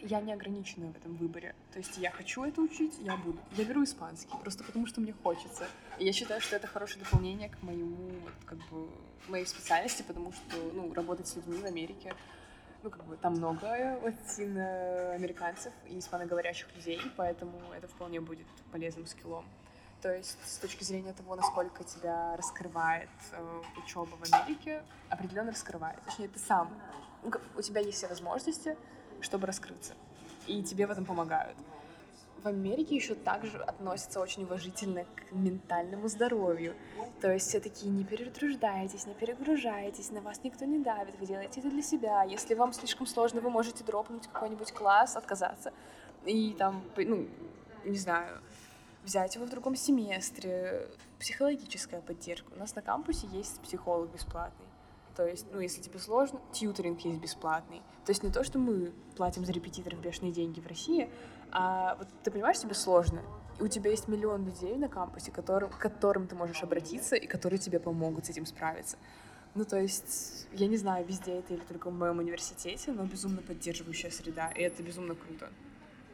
[0.00, 1.54] я не ограничена в этом выборе.
[1.72, 3.38] То есть я хочу это учить, я буду.
[3.52, 5.66] Я беру испанский, просто потому что мне хочется.
[5.98, 8.10] И я считаю, что это хорошее дополнение к моему,
[8.44, 8.88] как бы,
[9.28, 12.14] моей специальности, потому что, ну, работать с людьми в Америке,
[12.82, 19.46] ну, как бы, там много латиноамериканцев и испаноговорящих людей, поэтому это вполне будет полезным скиллом.
[20.04, 25.98] То есть с точки зрения того, насколько тебя раскрывает э, учеба в Америке, определенно раскрывает.
[26.02, 26.68] Точнее, ты сам,
[27.56, 28.76] у тебя есть все возможности,
[29.22, 29.94] чтобы раскрыться,
[30.46, 31.56] и тебе в этом помогают.
[32.42, 36.74] В Америке еще также относятся очень уважительно к ментальному здоровью.
[37.22, 41.60] То есть все такие, не перетруждайтесь, не перегружайтесь, на вас никто не давит, вы делаете
[41.60, 42.24] это для себя.
[42.24, 45.72] Если вам слишком сложно, вы можете дропнуть какой-нибудь класс, отказаться.
[46.26, 47.26] И там, ну,
[47.86, 48.42] не знаю,
[49.04, 50.88] взять его в другом семестре,
[51.18, 52.52] психологическая поддержка.
[52.54, 54.66] У нас на кампусе есть психолог бесплатный.
[55.14, 57.82] То есть, ну, если тебе сложно, тьютеринг есть бесплатный.
[58.04, 61.08] То есть не то, что мы платим за репетиторов бешеные деньги в России,
[61.52, 63.22] а вот ты понимаешь, тебе сложно,
[63.60, 67.28] и у тебя есть миллион людей на кампусе, которым, к которым ты можешь обратиться, и
[67.28, 68.96] которые тебе помогут с этим справиться.
[69.54, 73.40] Ну, то есть, я не знаю, везде это или только в моем университете, но безумно
[73.40, 75.48] поддерживающая среда, и это безумно круто.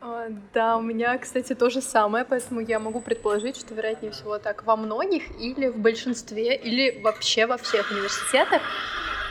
[0.03, 4.39] А, да, у меня, кстати, то же самое, поэтому я могу предположить, что, вероятнее всего,
[4.39, 8.63] так во многих или в большинстве, или вообще во всех университетах.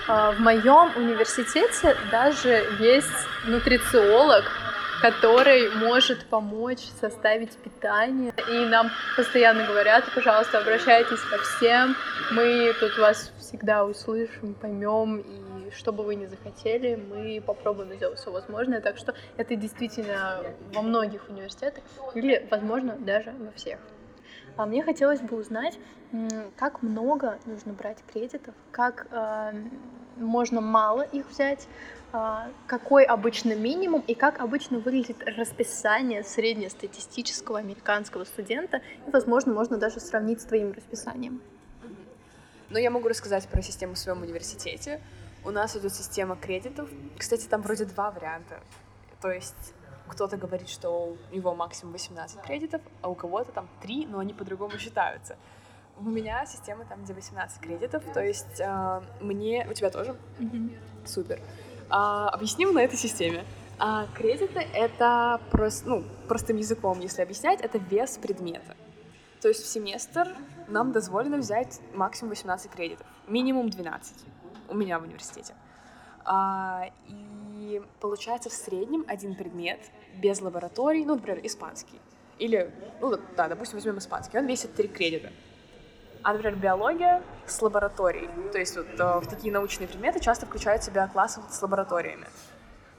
[0.07, 3.07] А, в моем университете даже есть
[3.45, 4.45] нутрициолог,
[5.01, 8.33] который может помочь составить питание.
[8.49, 11.95] И нам постоянно говорят, пожалуйста, обращайтесь ко всем,
[12.31, 18.19] мы тут вас всегда услышим, поймем, и что бы вы ни захотели, мы попробуем сделать
[18.19, 18.81] все возможное.
[18.81, 20.41] Так что это действительно
[20.73, 21.83] во многих университетах,
[22.15, 23.79] или, возможно, даже во всех.
[24.57, 25.79] А мне хотелось бы узнать,
[26.57, 29.53] как много нужно брать кредитов, как э,
[30.17, 31.67] можно мало их взять,
[32.65, 38.81] какой обычно минимум и как обычно выглядит расписание среднестатистического американского студента.
[39.07, 41.41] И, возможно, можно даже сравнить с твоим расписанием.
[42.69, 45.01] Но я могу рассказать про систему в своем университете.
[45.43, 46.89] У нас идет система кредитов.
[47.17, 48.59] Кстати, там вроде два варианта.
[49.21, 49.73] То есть
[50.07, 54.33] кто-то говорит, что у него максимум 18 кредитов, а у кого-то там 3, но они
[54.33, 55.37] по-другому считаются.
[55.97, 59.67] У меня система там, где 18 кредитов, то есть э, мне...
[59.69, 60.15] У тебя тоже?
[60.39, 60.77] Mm-hmm.
[61.05, 61.41] Супер.
[61.89, 63.43] А, объясним на этой системе.
[63.79, 68.75] А, кредиты— это просто, ну, простым языком, если объяснять, это вес предмета.
[69.41, 70.35] То есть в семестр
[70.67, 74.25] нам дозволено взять максимум 18 кредитов, минимум 12
[74.67, 75.55] у меня в университете.
[76.25, 79.79] А, и получается в среднем один предмет
[80.17, 81.99] без лабораторий, ну, например, испанский.
[82.37, 82.71] Или,
[83.01, 85.31] ну, да, допустим, возьмем испанский, он весит 3 кредита.
[86.21, 88.29] А, например, биология с лабораторией.
[88.51, 92.27] То есть вот э, в такие научные предметы часто включают в себя классы с лабораториями.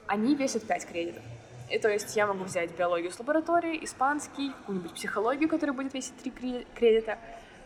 [0.07, 1.23] Они весят 5 кредитов.
[1.69, 6.17] И то есть я могу взять биологию с лабораторией, испанский, какую-нибудь психологию, которая будет весить
[6.17, 7.17] 3 кредита,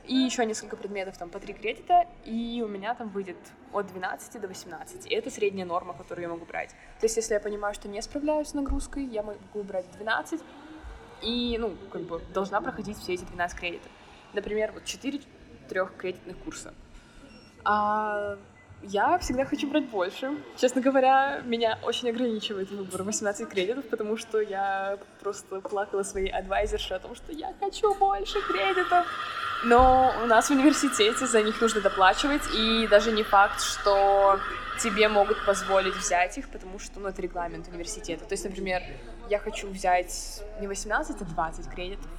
[0.06, 3.38] и еще несколько предметов там по 3 кредита, и у меня там выйдет
[3.74, 5.08] от 12 до 18.
[5.08, 6.70] И это средняя норма, которую я могу брать.
[7.00, 10.42] То есть если я понимаю, что не справляюсь с нагрузкой, я могу брать 12,
[11.24, 13.92] и, ну, как бы должна проходить все эти 12 кредитов.
[14.34, 15.22] Например, вот 4
[15.68, 16.74] трехкредитных курса.
[17.64, 18.38] А
[18.84, 20.32] я всегда хочу брать больше.
[20.58, 26.94] Честно говоря, меня очень ограничивает выбор 18 кредитов, потому что я просто плакала своей адвайзерше
[26.94, 29.06] о том, что я хочу больше кредитов.
[29.64, 34.40] Но у нас в университете за них нужно доплачивать, и даже не факт, что
[34.80, 38.26] тебе могут позволить взять их, потому что ну, это регламент университета.
[38.26, 38.84] То есть, например,
[39.30, 42.12] я хочу взять не 18, а 20 кредитов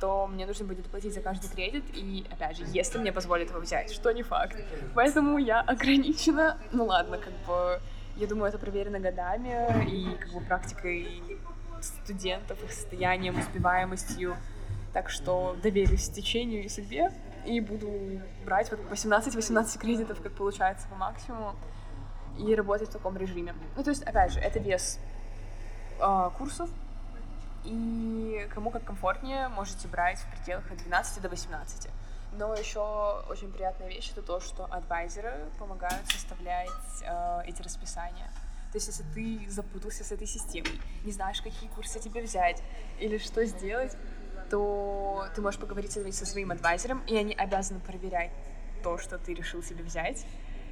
[0.00, 3.60] то мне нужно будет платить за каждый кредит, и, опять же, если мне позволят его
[3.60, 4.56] взять, что не факт.
[4.94, 7.80] Поэтому я ограничена, ну ладно, как бы,
[8.16, 9.86] я думаю, это проверено годами.
[9.88, 11.22] И, как бы, практикой
[11.82, 14.36] студентов, их состоянием, успеваемостью,
[14.92, 17.12] так что доверюсь течению и судьбе,
[17.46, 17.90] и буду
[18.44, 21.54] брать вот 18-18 кредитов, как получается, по максимуму,
[22.38, 23.54] и работать в таком режиме.
[23.76, 24.98] Ну, то есть, опять же, это вес
[26.00, 26.70] э, курсов,
[27.64, 31.88] и кому как комфортнее, можете брать в пределах от 12 до 18.
[32.32, 36.70] Но еще очень приятная вещь это то, что адвайзеры помогают составлять
[37.02, 38.30] э, эти расписания.
[38.72, 42.62] То есть, если ты запутался с этой системой, не знаешь, какие курсы тебе взять
[43.00, 43.96] или что сделать,
[44.48, 48.30] то ты можешь поговорить со своим адвайзером, и они обязаны проверять
[48.82, 50.24] то, что ты решил себе взять,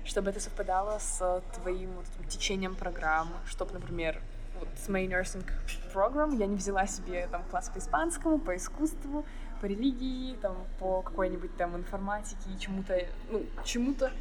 [0.05, 4.21] чтобы это совпадало с твоим вот, течением программы, чтобы, например,
[4.59, 5.45] вот с моей nursing
[5.93, 9.25] program я не взяла себе там класс по испанскому, по искусству,
[9.61, 12.99] по религии, там по какой-нибудь там информатике и чему-то,
[13.31, 14.13] ну, чему-то,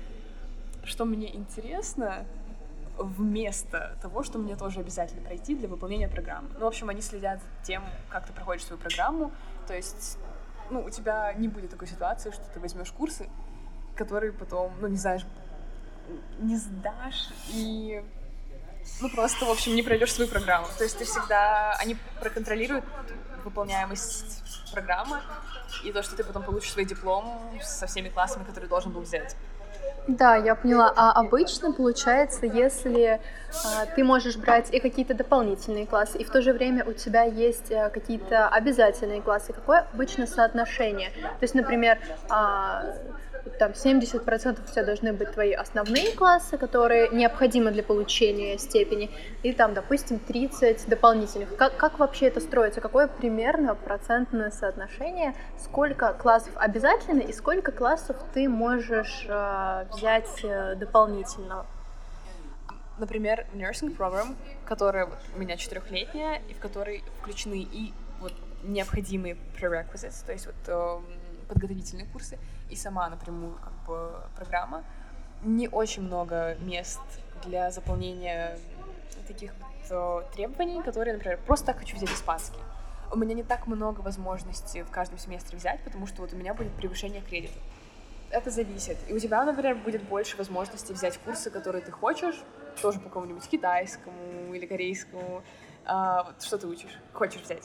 [0.84, 2.26] что мне интересно,
[2.98, 6.50] вместо того, что мне тоже обязательно пройти для выполнения программы.
[6.54, 9.32] Ну, в общем, они следят за тем, как ты проходишь свою программу,
[9.68, 10.18] то есть,
[10.70, 13.30] ну, у тебя не будет такой ситуации, что ты возьмешь курсы,
[13.96, 15.26] которые потом, ну, не знаешь,
[16.40, 18.04] не сдашь, и
[19.02, 20.68] ну, просто, в общем, не пройдешь свою программу.
[20.78, 21.74] То есть ты всегда...
[21.80, 22.86] Они проконтролируют
[23.44, 25.22] выполняемость программа,
[25.84, 29.36] и то, что ты потом получишь свой диплом со всеми классами, которые должен был взять.
[30.08, 30.92] Да, я поняла.
[30.96, 33.20] А обычно получается, если
[33.66, 37.24] а, ты можешь брать и какие-то дополнительные классы, и в то же время у тебя
[37.24, 41.12] есть а, какие-то обязательные классы, какое обычно соотношение?
[41.12, 42.86] То есть, например, а,
[43.60, 49.10] там 70% у тебя должны быть твои основные классы, которые необходимы для получения степени,
[49.44, 51.56] и там, допустим, 30 дополнительных.
[51.56, 52.82] Как, как вообще это строится?
[52.82, 55.34] Какое примерно процентное соотношение?
[55.58, 61.66] Сколько классов обязательно и сколько классов ты можешь э, взять э, дополнительно?
[62.98, 64.36] Например, nursing program,
[64.66, 68.34] которая вот, у меня четырехлетняя, и в которой включены и вот
[68.64, 71.00] необходимые prerequisites, то есть вот э,
[71.48, 72.38] подготовительные курсы,
[72.70, 74.84] и сама напрямую как бы программа.
[75.44, 77.00] Не очень много мест
[77.46, 78.58] для заполнения
[79.28, 79.52] таких
[79.90, 82.60] вот требований, которые, например, просто так хочу взять испанский.
[83.12, 86.54] У меня не так много возможностей в каждом семестре взять, потому что вот у меня
[86.54, 87.62] будет превышение кредитов.
[88.30, 88.98] Это зависит.
[89.08, 92.36] И у тебя, например, будет больше возможностей взять курсы, которые ты хочешь,
[92.82, 95.42] тоже по какому-нибудь китайскому или корейскому.
[95.86, 97.64] А, вот что ты учишь, хочешь взять?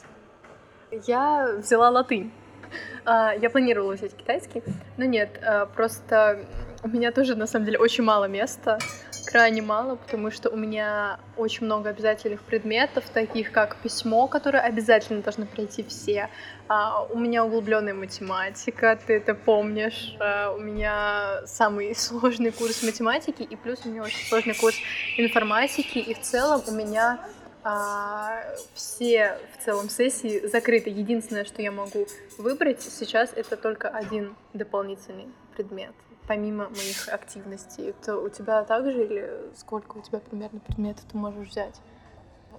[1.05, 2.31] Я взяла латынь.
[3.05, 4.63] А, я планировала взять китайский,
[4.95, 6.45] но нет, а, просто
[6.83, 8.79] у меня тоже, на самом деле, очень мало места,
[9.25, 15.21] крайне мало, потому что у меня очень много обязательных предметов, таких как письмо, которое обязательно
[15.21, 16.29] должны пройти все.
[16.69, 20.15] А, у меня углубленная математика, ты это помнишь.
[20.55, 24.77] у меня самый сложный курс математики, и плюс у меня очень сложный курс
[25.17, 27.19] информатики, и в целом у меня
[27.63, 28.43] а,
[28.73, 30.89] все в целом сессии закрыты.
[30.89, 32.07] Единственное, что я могу
[32.37, 35.93] выбрать сейчас, это только один дополнительный предмет,
[36.27, 37.89] помимо моих активностей.
[37.91, 41.79] Это у тебя также или сколько у тебя примерно предметов ты можешь взять?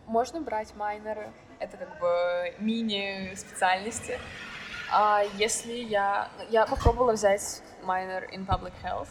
[0.06, 4.18] Можно брать майнеры, это как бы мини-специальности.
[4.90, 6.28] А если я...
[6.50, 9.08] Я попробовала взять майнер in public health,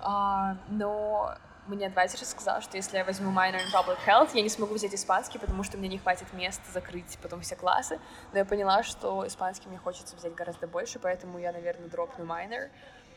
[0.00, 1.36] а, но
[1.66, 4.94] мне адвайзер сказал, что если я возьму minor in public health, я не смогу взять
[4.94, 8.00] испанский, потому что мне не хватит места закрыть потом все классы.
[8.32, 12.70] Но я поняла, что испанский мне хочется взять гораздо больше, поэтому я, наверное, дропну minor,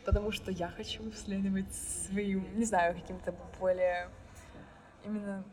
[0.06, 4.10] потому что я хочу следовать своим, не знаю, каким-то более
[5.04, 5.44] именно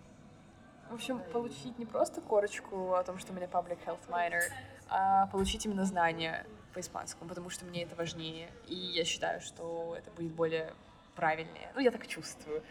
[0.91, 4.43] в общем, получить не просто корочку о том, что у меня public health minor,
[4.91, 8.51] а получить именно знания по испанскому, потому что мне это важнее.
[8.67, 10.75] И я считаю, что это будет более
[11.15, 11.71] правильнее.
[11.75, 12.63] Ну, я так чувствую.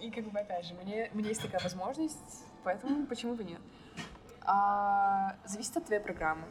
[0.00, 3.60] И как бы, опять же, мне, мне есть такая возможность, поэтому почему бы нет?
[4.42, 6.44] А, зависит от твоей программы.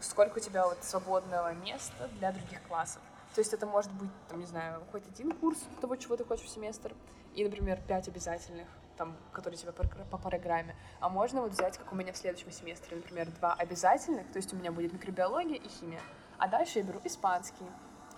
[0.00, 3.02] Сколько у тебя вот свободного места для других классов.
[3.34, 6.46] То есть это может быть, там, не знаю, хоть один курс того, чего ты хочешь
[6.46, 6.94] в семестр,
[7.34, 10.76] и, например, пять обязательных, там, которые у тебя по, программе.
[11.00, 14.52] А можно вот взять, как у меня в следующем семестре, например, два обязательных, то есть
[14.52, 16.00] у меня будет микробиология и химия.
[16.38, 17.66] А дальше я беру испанский,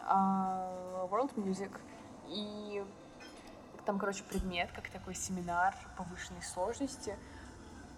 [0.06, 1.72] uh, world music,
[2.28, 2.84] и
[3.84, 7.16] там, короче, предмет, как такой семинар повышенной сложности.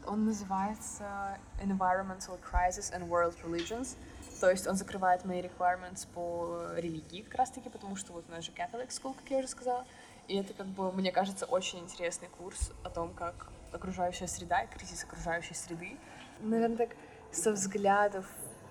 [0.06, 3.96] Он называется Environmental Crisis and World Religions.
[4.40, 8.44] То есть он закрывает мои requirements по религии как раз-таки, потому что вот у нас
[8.44, 9.84] же Catholic School, как я уже сказала.
[10.28, 14.66] И это, как бы, мне кажется, очень интересный курс о том, как окружающая среда и
[14.66, 15.96] кризис окружающей среды.
[16.40, 16.96] Наверное, так
[17.32, 18.26] со взглядов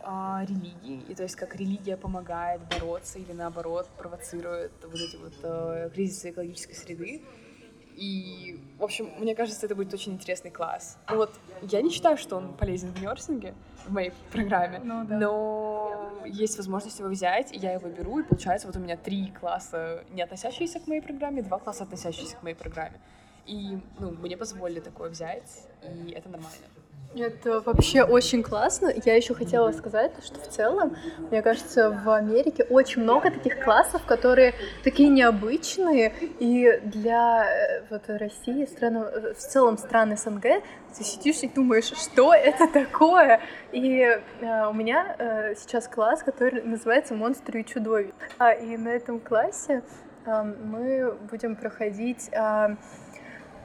[0.09, 5.33] а, религии, и то есть как религия помогает бороться или наоборот провоцирует вот эти вот
[5.43, 7.21] а, кризисы экологической среды.
[7.93, 10.97] И, в общем, мне кажется, это будет очень интересный класс.
[11.09, 11.33] Вот,
[11.63, 13.53] я не считаю, что он полезен в нерсинге,
[13.85, 15.17] в моей программе, ну, да.
[15.17, 19.31] но есть возможность его взять, и я его беру, и получается вот у меня три
[19.31, 23.01] класса, не относящиеся к моей программе, два класса, относящиеся к моей программе.
[23.45, 26.67] И, ну, мне позволили такое взять, и это нормально.
[27.19, 28.91] Это вообще очень классно.
[29.05, 30.95] Я еще хотела сказать, что в целом,
[31.31, 34.53] мне кажется, в Америке очень много таких классов, которые
[34.83, 40.61] такие необычные, и для э, вот России, страну, э, в целом стран СНГ,
[40.95, 43.41] ты сидишь и думаешь, что это такое?
[43.71, 48.13] И э, у меня э, сейчас класс, который называется «Монстры и чудовища».
[48.37, 49.81] А, и на этом классе
[50.25, 52.75] э, мы будем проходить э,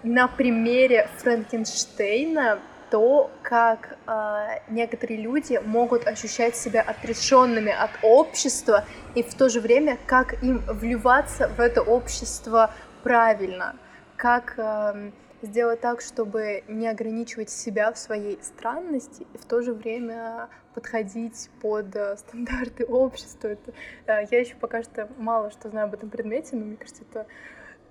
[0.03, 2.59] на примере Франкенштейна
[2.93, 8.85] то, как э, некоторые люди могут ощущать себя отрешенными от общества
[9.15, 12.71] и в то же время, как им вливаться в это общество
[13.03, 13.77] правильно,
[14.17, 19.73] как э, сделать так, чтобы не ограничивать себя в своей странности и в то же
[19.73, 23.49] время подходить под э, стандарты общества.
[23.49, 23.73] Это,
[24.05, 27.27] э, я еще пока что мало что знаю об этом предмете, но мне кажется, это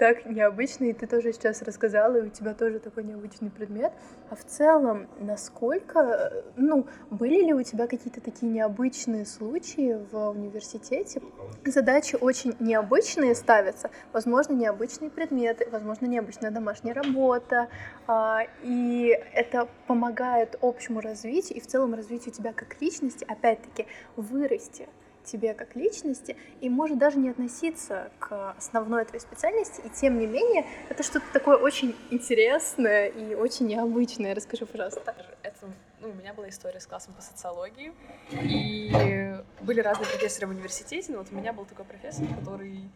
[0.02, 3.94] так необычно, и ты тоже сейчас рассказала, и у тебя тоже такой необычный предмет.
[4.32, 11.22] А в целом, насколько, ну, были ли у тебя какие-то такие необычные случаи в университете?
[11.66, 17.68] Задачи очень необычные ставятся, возможно, необычные предметы, возможно, необычная домашняя работа,
[18.08, 23.86] а, и это помогает общему развитию и в целом развитию тебя как личности, опять-таки,
[24.16, 24.90] вырасти
[25.24, 30.28] тебе как личности и может даже не относиться к основной твоей специальности, и тем не
[30.28, 34.36] менее это что-то такое очень интересное и очень необычное.
[34.36, 35.16] Расскажи, пожалуйста.
[35.44, 35.58] Это,
[36.00, 37.94] ну, у меня была история с классом по социологии,
[38.32, 42.90] и были разные профессоры в университете, но вот у меня был такой профессор, который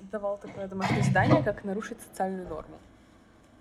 [0.00, 2.78] давал такое домашнее задание, как нарушить социальную норму.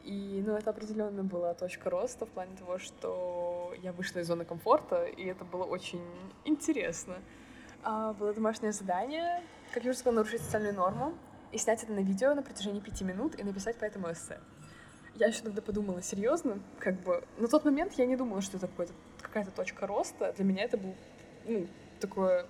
[0.04, 4.46] И, ну, это определенно была точка роста в плане того, что я вышла из зоны
[4.46, 6.04] комфорта, и это было очень
[6.44, 7.16] интересно.
[7.88, 11.14] А, было домашнее задание, как я уже сказала, нарушить социальную норму
[11.52, 14.40] и снять это на видео на протяжении пяти минут и написать по этому эссе.
[15.14, 18.68] Я еще тогда подумала, серьезно, как бы, на тот момент я не думала, что это
[19.22, 20.34] какая-то точка роста.
[20.36, 20.96] Для меня это был,
[21.46, 21.68] ну,
[22.00, 22.48] такое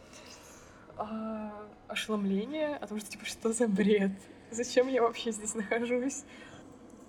[0.96, 4.14] а, ошеломление о том, что, типа, что за бред?
[4.52, 6.24] Зачем я вообще здесь нахожусь?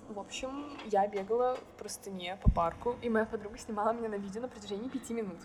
[0.08, 4.42] В общем, я бегала в простыне по парку, и моя подруга снимала меня на видео
[4.42, 5.38] на протяжении пяти минут.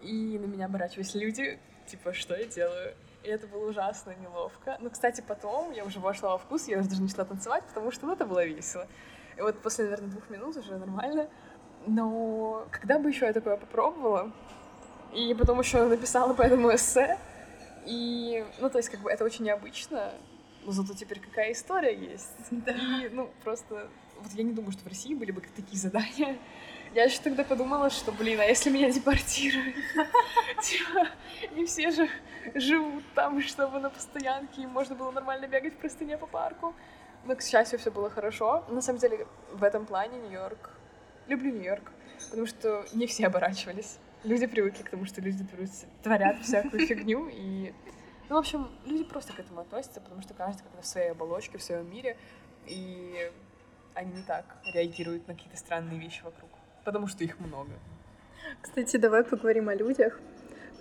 [0.00, 2.94] И на меня оборачивались люди, типа, что я делаю?
[3.22, 4.76] И это было ужасно неловко.
[4.80, 8.06] Ну, кстати, потом я уже вошла во вкус, я уже даже начала танцевать, потому что,
[8.06, 8.86] ну, это было весело.
[9.36, 11.28] И вот после, наверное, двух минут уже нормально.
[11.86, 14.32] Но когда бы еще я такое попробовала,
[15.14, 17.18] и потом еще написала по этому эссе,
[17.86, 20.12] и, ну, то есть, как бы, это очень необычно,
[20.64, 22.34] но зато теперь какая история есть.
[22.50, 22.72] Да.
[22.72, 23.88] И, ну, просто,
[24.20, 26.38] вот я не думаю, что в России были бы такие задания,
[26.94, 29.74] я еще тогда подумала, что, блин, а если меня депортируют?
[30.62, 31.08] Типа,
[31.56, 32.08] не все же
[32.54, 36.72] живут там, чтобы на постоянке, и можно было нормально бегать в простыне по парку.
[37.24, 38.64] Но, к счастью, все было хорошо.
[38.68, 40.70] На самом деле, в этом плане Нью-Йорк...
[41.26, 41.90] Люблю Нью-Йорк,
[42.30, 43.98] потому что не все оборачивались.
[44.24, 45.44] Люди привыкли к тому, что люди
[46.02, 47.74] творят всякую фигню, и...
[48.28, 51.58] Ну, в общем, люди просто к этому относятся, потому что каждый как-то в своей оболочке,
[51.58, 52.16] в своем мире,
[52.66, 53.32] и
[53.94, 56.53] они не так реагируют на какие-то странные вещи вокруг
[56.84, 57.70] потому что их много.
[58.60, 60.20] Кстати, давай поговорим о людях.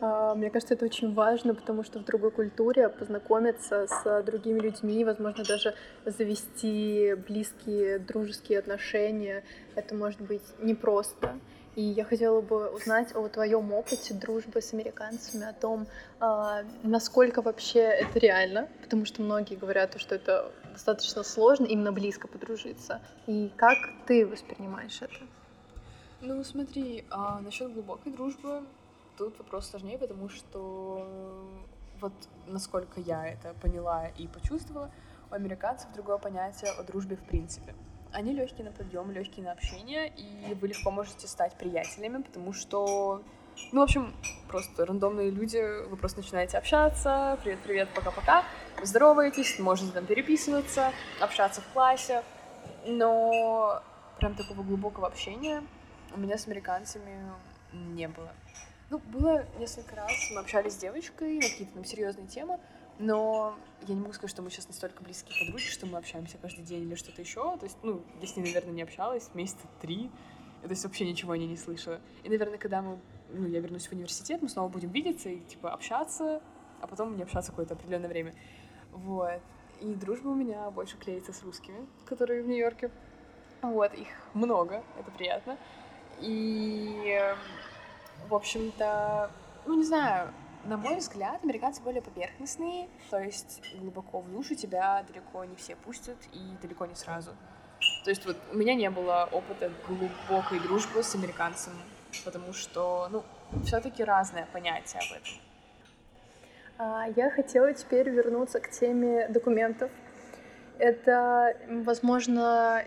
[0.01, 5.05] А, мне кажется, это очень важно, потому что в другой культуре познакомиться с другими людьми,
[5.05, 5.75] возможно, даже
[6.05, 9.43] завести близкие дружеские отношения,
[9.75, 11.39] это может быть непросто.
[11.75, 15.87] И я хотела бы узнать о твоем опыте дружбы с американцами, о том,
[16.19, 22.27] а, насколько вообще это реально, потому что многие говорят, что это достаточно сложно именно близко
[22.27, 23.01] подружиться.
[23.25, 25.15] И как ты воспринимаешь это?
[26.25, 28.63] Ну, смотри, а насчет глубокой дружбы.
[29.17, 31.05] Тут вопрос сложнее, потому что
[31.99, 32.13] вот
[32.47, 34.89] насколько я это поняла и почувствовала,
[35.29, 37.75] у американцев другое понятие о дружбе в принципе.
[38.13, 43.21] Они легкие на подъем, легкие на общение, и вы легко можете стать приятелями, потому что,
[43.73, 44.13] ну, в общем,
[44.47, 48.45] просто рандомные люди, вы просто начинаете общаться, привет-привет, пока-пока,
[48.81, 52.23] здороваетесь, можете там переписываться, общаться в классе,
[52.85, 53.83] но
[54.19, 55.63] прям такого глубокого общения
[56.13, 57.31] у меня с американцами
[57.73, 58.31] не было.
[58.89, 62.59] Ну, было несколько раз, мы общались с девочкой на какие-то там серьезные темы,
[62.99, 63.55] но
[63.87, 66.83] я не могу сказать, что мы сейчас настолько близкие подруги, что мы общаемся каждый день
[66.83, 67.57] или что-то еще.
[67.57, 70.11] То есть, ну, я с ней, наверное, не общалась месяца три.
[70.61, 71.99] То есть вообще ничего о ней не слышала.
[72.23, 72.99] И, наверное, когда мы,
[73.29, 76.41] ну, я вернусь в университет, мы снова будем видеться и, типа, общаться,
[76.79, 78.35] а потом не общаться какое-то определенное время.
[78.91, 79.41] Вот.
[79.81, 82.91] И дружба у меня больше клеится с русскими, которые в Нью-Йорке.
[83.61, 85.57] Вот, их много, это приятно.
[86.21, 87.19] И,
[88.29, 89.31] в общем-то,
[89.65, 90.33] ну, не знаю,
[90.65, 95.75] на мой взгляд, американцы более поверхностные, то есть глубоко в душу тебя далеко не все
[95.75, 97.31] пустят и далеко не сразу.
[98.03, 101.73] То есть вот у меня не было опыта глубокой дружбы с американцем,
[102.23, 103.23] потому что, ну,
[103.65, 105.33] все-таки разное понятие об этом.
[106.77, 109.91] А, я хотела теперь вернуться к теме документов,
[110.79, 112.83] это, возможно,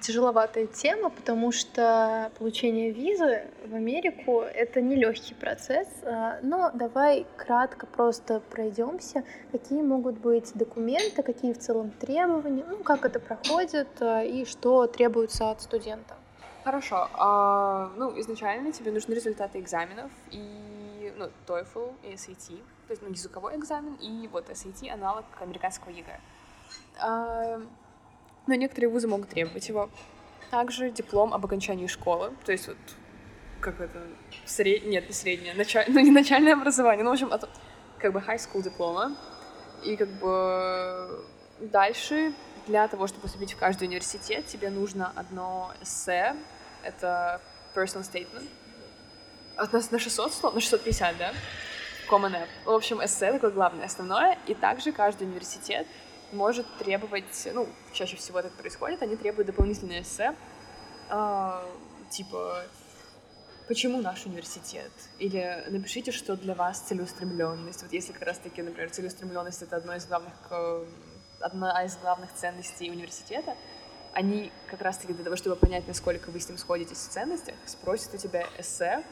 [0.00, 5.88] тяжеловатая тема, потому что получение визы в Америку— это нелегкий процесс.
[6.04, 12.78] А, но давай кратко просто пройдемся, какие могут быть документы, какие в целом требования, ну,
[12.78, 16.14] как это проходит а, и что требуется от студента.
[16.64, 17.08] Хорошо.
[17.14, 23.08] А, ну, изначально тебе нужны результаты экзаменов и ну, TOEFL и SAT, то есть ну,
[23.10, 26.20] языковой экзамен и вот SAT аналог американского ЕГЭ.
[26.98, 27.60] А,
[28.46, 29.90] но некоторые вузы могут требовать его.
[30.50, 32.76] Также диплом об окончании школы, то есть вот
[33.60, 34.02] как это,
[34.44, 34.84] сред...
[34.84, 35.84] нет, не среднее, началь...
[35.88, 37.48] ну не начальное образование, ну, в общем, это
[37.98, 39.16] как бы high school диплома.
[39.84, 41.24] И как бы
[41.60, 42.32] дальше
[42.66, 46.36] для того, чтобы поступить в каждый университет, тебе нужно одно эссе,
[46.82, 47.40] это
[47.74, 48.48] personal statement,
[49.56, 51.32] от нас на 600 слов, на 650, да?
[52.08, 52.48] Common App.
[52.64, 54.38] В общем, эссе такое главное, основное.
[54.46, 55.86] И также каждый университет
[56.32, 60.34] может требовать, ну, чаще всего это происходит, они требуют дополнительное эссе,
[61.10, 61.66] э,
[62.10, 62.64] типа,
[63.68, 64.90] почему наш университет?
[65.18, 67.82] Или напишите, что для вас целеустремленность.
[67.82, 70.34] Вот если как раз-таки, например, целеустремленность— это одно из главных,
[71.40, 73.56] одна из главных ценностей университета,
[74.14, 78.14] они как раз-таки для того, чтобы понять, насколько вы с ним сходитесь в ценностях, спросят
[78.14, 79.02] у тебя эссе,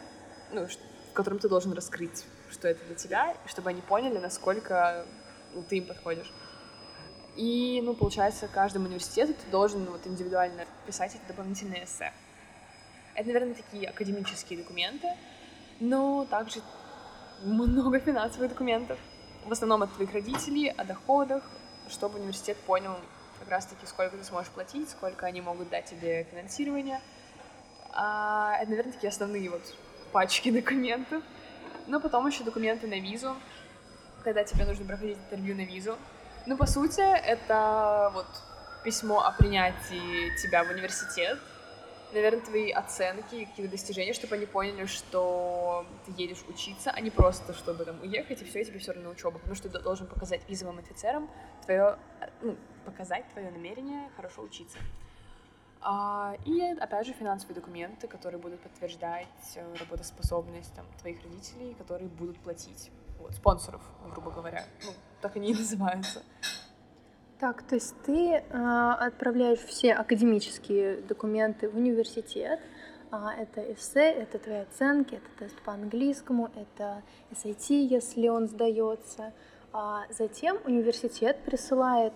[0.53, 5.07] ну, в котором ты должен раскрыть, что это для тебя, чтобы они поняли, насколько
[5.55, 6.31] ну, ты им подходишь.
[7.37, 12.13] И, ну, получается, каждому университету ты должен вот индивидуально писать эти дополнительные эссе.
[13.15, 15.09] Это, наверное, такие академические документы,
[15.79, 16.61] но также
[17.43, 18.99] много финансовых документов.
[19.47, 21.43] В основном от твоих родителей, о доходах,
[21.89, 22.97] чтобы университет понял
[23.39, 27.01] как раз-таки, сколько ты сможешь платить, сколько они могут дать тебе финансирование.
[27.93, 29.63] А, это, наверное, такие основные вот
[30.13, 31.23] пачки документов.
[31.87, 33.35] Но потом еще документы на визу,
[34.23, 35.97] когда тебе нужно проходить интервью на визу.
[36.47, 38.27] Ну, по сути, это вот
[38.83, 41.39] письмо о принятии тебя в университет,
[42.13, 47.53] наверное, твои оценки, какие-то достижения, чтобы они поняли, что ты едешь учиться, а не просто,
[47.53, 49.39] чтобы там уехать, и все, и тебе все равно учеба.
[49.39, 51.31] Потому что ты должен показать визовым офицерам
[51.65, 51.99] твое,
[52.41, 54.79] ну, показать твое намерение хорошо учиться.
[55.83, 62.09] А, и, опять же, финансовые документы, которые будут подтверждать э, работоспособность там, твоих родителей, которые
[62.09, 62.91] будут платить.
[63.35, 64.65] Спонсоров, грубо говоря.
[64.85, 66.23] Ну, так они и называются.
[67.39, 68.43] Так, то есть ты э,
[69.01, 72.61] отправляешь все академические документы в университет.
[73.11, 77.03] А, это эссе, это твои оценки, это тест по английскому, это
[77.33, 79.33] SAT, если он сдается.
[79.73, 82.13] А затем университет присылает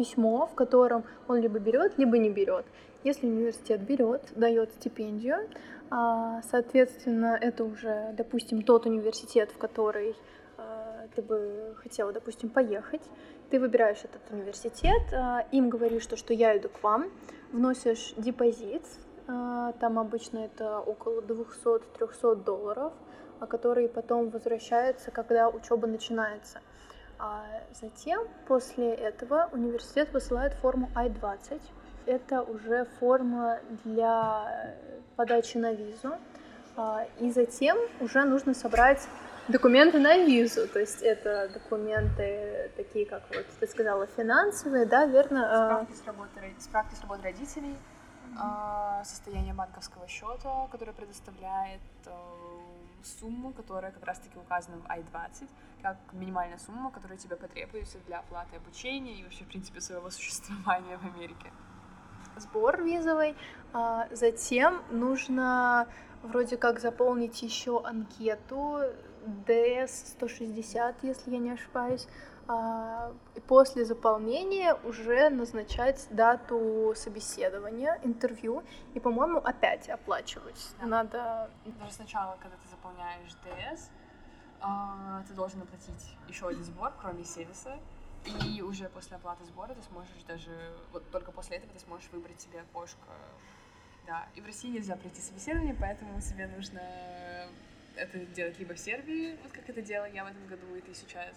[0.00, 2.64] письмо, в котором он либо берет, либо не берет.
[3.04, 5.46] Если университет берет, дает стипендию,
[5.90, 10.16] а, соответственно, это уже, допустим, тот университет, в который
[10.56, 13.02] а, ты бы хотела, допустим, поехать.
[13.50, 17.10] Ты выбираешь этот университет, а, им говоришь, что, что я иду к вам,
[17.52, 18.82] вносишь депозит,
[19.26, 22.92] там обычно это около 200-300 долларов,
[23.48, 26.60] которые потом возвращаются, когда учеба начинается.
[27.22, 27.44] А
[27.78, 31.60] затем, после этого, университет высылает форму I-20.
[32.06, 34.74] Это уже форма для
[35.16, 36.16] подачи на визу.
[36.76, 39.06] А, и затем уже нужно собрать
[39.48, 40.66] документы на визу.
[40.66, 45.42] То есть это документы такие, как вот ты сказала, финансовые, да, верно?
[45.50, 47.76] А, справки с работы, справки с работы родителей,
[48.30, 49.04] mm-hmm.
[49.04, 51.82] состояние банковского счета, которое предоставляет
[53.06, 55.48] сумму, которая как раз-таки указана в I-20,
[55.82, 60.98] как минимальная сумма, которая тебе потребуется для оплаты обучения и вообще, в принципе, своего существования
[60.98, 61.50] в Америке.
[62.36, 63.36] Сбор визовый.
[63.72, 65.88] А затем нужно
[66.22, 68.80] вроде как заполнить еще анкету
[69.46, 72.06] DS-160, если я не ошибаюсь.
[72.52, 73.12] А,
[73.46, 80.74] после заполнения уже назначать дату собеседования, интервью, и, по-моему, опять оплачивать.
[80.80, 80.86] Да.
[80.86, 81.50] Надо...
[81.78, 83.90] Даже сначала, когда ты заполняешь DS,
[84.60, 87.78] а, ты должен оплатить еще один сбор, кроме сервиса,
[88.44, 90.50] и уже после оплаты сбора ты сможешь даже,
[90.92, 93.08] вот только после этого ты сможешь выбрать себе окошко.
[94.06, 96.80] Да, и в России нельзя пройти собеседование, поэтому тебе нужно
[97.96, 100.94] это делать либо в Сербии, вот как это делала я в этом году, и ты
[100.94, 101.34] сейчас,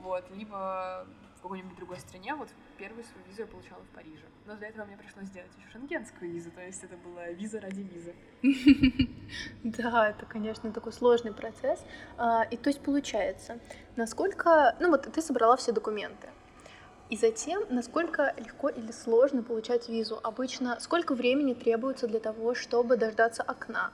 [0.00, 1.06] вот, либо
[1.38, 2.34] в какой-нибудь другой стране.
[2.34, 4.24] Вот первую свою визу я получала в Париже.
[4.46, 7.80] Но для этого мне пришлось сделать еще шенгенскую визу, то есть это была виза ради
[7.80, 8.14] визы.
[9.64, 11.84] Да, это, конечно, такой сложный процесс.
[12.16, 13.58] А, и то есть получается,
[13.96, 14.76] насколько...
[14.78, 16.28] Ну вот ты собрала все документы.
[17.08, 20.18] И затем, насколько легко или сложно получать визу?
[20.22, 23.92] Обычно сколько времени требуется для того, чтобы дождаться окна?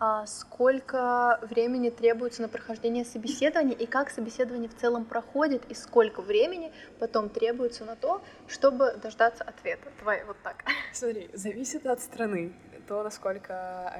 [0.00, 6.22] А сколько времени требуется на прохождение собеседования и как собеседование в целом проходит и сколько
[6.22, 9.92] времени потом требуется на то, чтобы дождаться ответа.
[9.98, 10.64] Давай вот так.
[10.94, 12.54] Смотри, зависит от страны.
[12.88, 13.94] То, насколько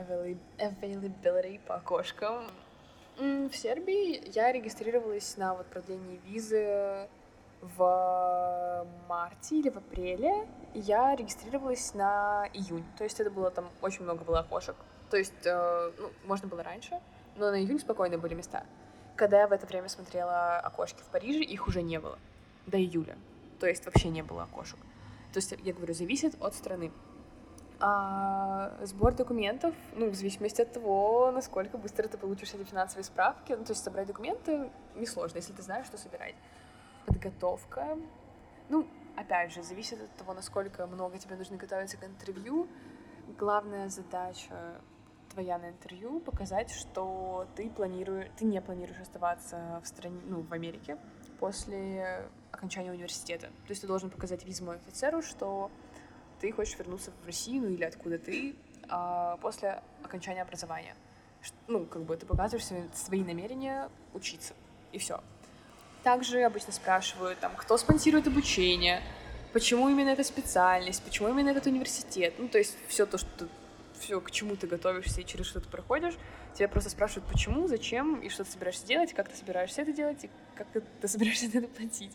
[0.58, 2.46] availability по окошкам.
[3.18, 7.08] В Сербии я регистрировалась на вот продление визы
[7.60, 10.46] в марте или в апреле.
[10.72, 12.86] Я регистрировалась на июнь.
[12.96, 14.76] То есть это было там очень много было окошек.
[15.10, 17.00] То есть, э, ну, можно было раньше,
[17.36, 18.64] но на июнь спокойно были места.
[19.16, 22.18] Когда я в это время смотрела окошки в Париже, их уже не было
[22.66, 23.18] до июля.
[23.58, 24.78] То есть вообще не было окошек.
[25.32, 26.92] То есть, я говорю, зависит от страны.
[27.80, 33.52] А сбор документов, ну, в зависимости от того, насколько быстро ты получишь эти финансовые справки,
[33.52, 36.34] ну, то есть собрать документы несложно, если ты знаешь, что собирать.
[37.06, 37.98] Подготовка,
[38.68, 38.86] ну,
[39.16, 42.68] опять же, зависит от того, насколько много тебе нужно готовиться к интервью.
[43.38, 44.80] Главная задача
[45.30, 50.52] твоя на интервью показать, что ты планируешь, ты не планируешь оставаться в стране, ну, в
[50.52, 50.98] Америке
[51.38, 53.46] после окончания университета.
[53.46, 55.70] То есть ты должен показать визу офицеру, что
[56.40, 58.54] ты хочешь вернуться в Россию, ну или откуда ты,
[58.88, 60.94] а, после окончания образования.
[61.68, 64.54] Ну, как бы ты показываешь свои, свои намерения учиться,
[64.92, 65.22] и все.
[66.02, 69.02] Также обычно спрашивают, там, кто спонсирует обучение,
[69.52, 72.34] почему именно эта специальность, почему именно этот университет.
[72.38, 73.48] Ну, то есть все то, что
[74.00, 76.14] все, к чему ты готовишься и через что ты проходишь,
[76.54, 80.24] тебя просто спрашивают, почему, зачем, и что ты собираешься делать, как ты собираешься это делать,
[80.24, 82.12] и как ты, ты собираешься это платить.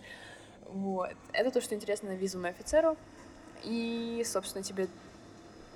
[0.68, 1.14] Вот.
[1.32, 2.98] Это то, что интересно на визу офицеру.
[3.64, 4.88] И, собственно, тебе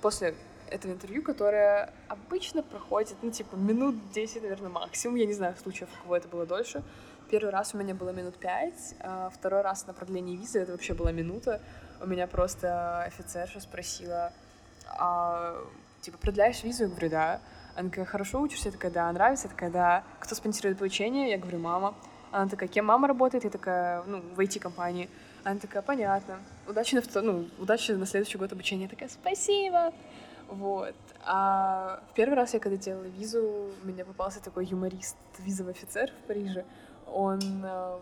[0.00, 0.34] после
[0.68, 5.16] этого интервью, которое обычно проходит, ну, типа, минут 10, наверное, максимум.
[5.16, 6.82] Я не знаю случаев, у кого это было дольше.
[7.30, 10.94] Первый раз у меня было минут пять, а второй раз на продление визы это вообще
[10.94, 11.60] была минута.
[12.00, 14.32] У меня просто офицерша спросила,
[14.86, 15.64] а,
[16.00, 16.84] типа, продляешь визу?
[16.84, 17.40] Я говорю, да.
[17.76, 18.68] Она такая, хорошо учишься?
[18.68, 19.12] Я такая, да.
[19.12, 19.46] Нравится?
[19.46, 20.04] Я такая, да.
[20.20, 21.30] Кто спонсирует обучение?
[21.30, 21.94] Я говорю, мама.
[22.30, 23.44] Она такая, кем мама работает?
[23.44, 25.08] Я такая, ну, в IT-компании.
[25.44, 26.38] Она такая, понятно.
[26.68, 28.84] Удачи на, ну, удачи на следующий год обучения.
[28.84, 29.92] Я такая, спасибо.
[30.48, 30.94] Вот.
[31.24, 36.26] А в первый раз я когда делала визу, мне попался такой юморист, визовый офицер в
[36.26, 36.64] Париже
[37.12, 37.98] он э,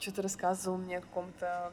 [0.00, 1.72] что-то рассказывал мне о каком-то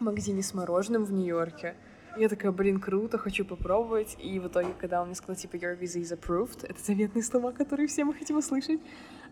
[0.00, 1.74] магазине с мороженым в Нью-Йорке.
[2.16, 4.16] Я такая, блин, круто, хочу попробовать.
[4.20, 7.50] И в итоге, когда он мне сказал, типа, your visa is approved, это заветные слова,
[7.52, 8.80] которые все мы хотим услышать,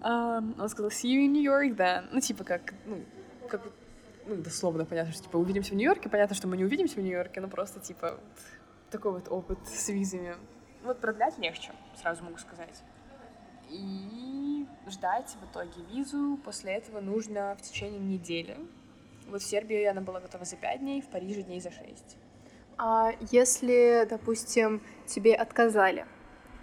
[0.01, 2.09] um, он сказал, see you in New York then.
[2.13, 3.05] Ну, типа, как, ну,
[3.49, 3.63] как,
[4.27, 6.09] ну, дословно понятно, что, типа, увидимся в Нью-Йорке.
[6.09, 8.19] Понятно, что мы не увидимся в Нью-Йорке, но просто, типа,
[8.91, 10.35] такой вот опыт с визами.
[10.83, 11.71] Вот продлять легче,
[12.01, 12.83] сразу могу сказать.
[13.71, 16.39] И ждать в итоге визу.
[16.45, 18.57] После этого нужно в течение недели.
[19.29, 22.17] Вот в Сербии она была готова за пять дней, в Париже дней за шесть.
[22.85, 26.05] А если, допустим, тебе отказали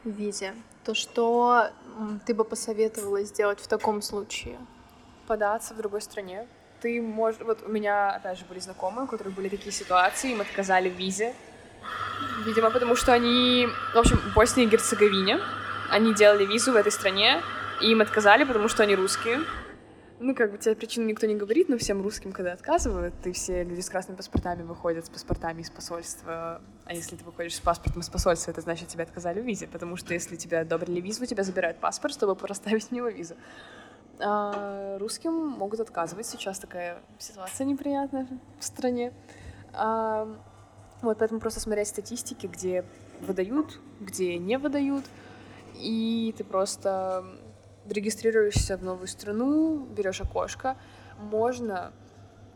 [0.03, 0.53] в визе,
[0.83, 1.69] то что
[2.25, 4.59] ты бы посоветовала сделать в таком случае?
[5.27, 6.45] Податься в другой стране.
[6.81, 7.39] Ты можешь...
[7.39, 10.95] Вот у меня, опять же, были знакомые, у которых были такие ситуации, им отказали в
[10.95, 11.33] визе.
[12.45, 13.69] Видимо, потому что они...
[13.93, 15.39] В общем, в Боснии и Герцеговине
[15.89, 17.41] они делали визу в этой стране,
[17.81, 19.39] и им отказали, потому что они русские.
[20.19, 23.63] Ну, как бы тебе причину никто не говорит, но всем русским, когда отказывают, и все
[23.63, 26.61] люди с красными паспортами выходят с паспортами из посольства.
[26.85, 29.95] А если ты выходишь с паспортом из посольства, это значит, тебя отказали в визе, потому
[29.95, 33.35] что если тебе одобрили визу, тебя забирают паспорт, чтобы проставить в него визу.
[34.19, 36.25] А русским могут отказывать.
[36.25, 38.27] Сейчас такая ситуация неприятная
[38.59, 39.13] в стране.
[39.71, 40.27] А,
[41.01, 42.83] вот поэтому просто смотреть статистики, где
[43.21, 45.05] выдают, где не выдают—
[45.79, 47.25] и ты просто
[47.93, 50.77] регистрируешься в новую страну, берешь окошко.
[51.17, 51.91] Можно,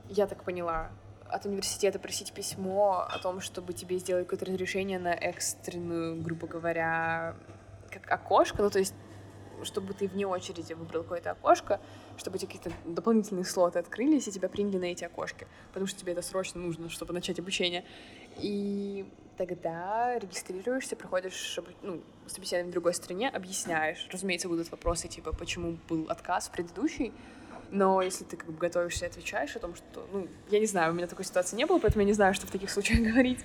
[0.09, 0.91] я так поняла,
[1.29, 7.35] от университета просить письмо о том, чтобы тебе сделали какое-то разрешение на экстренную, грубо говоря,
[7.89, 8.93] как окошко, ну то есть
[9.63, 11.79] чтобы ты вне очереди выбрал какое-то окошко,
[12.17, 16.13] чтобы эти какие-то дополнительные слоты открылись, и тебя приняли на эти окошки, потому что тебе
[16.13, 17.85] это срочно нужно, чтобы начать обучение.
[18.37, 19.05] И
[19.37, 24.07] тогда регистрируешься, проходишь ну, собеседование в другой стране, объясняешь.
[24.11, 27.11] Разумеется, будут вопросы, типа, почему был отказ в предыдущий,
[27.71, 30.91] но если ты как бы готовишься и отвечаешь о том, что, ну, я не знаю,
[30.91, 33.39] у меня такой ситуации не было, поэтому я не знаю, что в таких случаях говорить,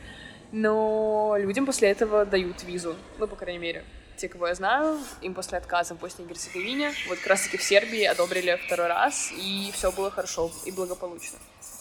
[0.53, 3.84] но людям после этого дают визу, ну, по крайней мере.
[4.16, 7.62] Те, кого я знаю, им после отказа в Боснии и Герцеговине, вот как раз-таки в
[7.62, 11.39] Сербии одобрили второй раз, и все было хорошо и благополучно.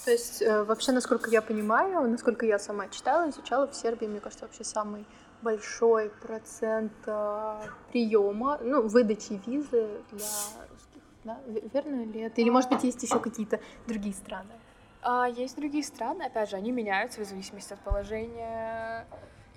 [0.08, 4.22] То есть, э, вообще, насколько я понимаю, насколько я сама читала, изучала, в Сербии, мне
[4.22, 5.06] кажется, вообще самый
[5.42, 10.26] большой процент э, приема, ну, выдачи визы для
[10.72, 11.02] русских.
[11.26, 11.42] Да?
[11.74, 12.40] Верно ли это?
[12.40, 14.54] Или, может быть, есть еще какие-то другие страны?
[15.02, 19.06] А, есть другие страны, опять же, они меняются в зависимости от положения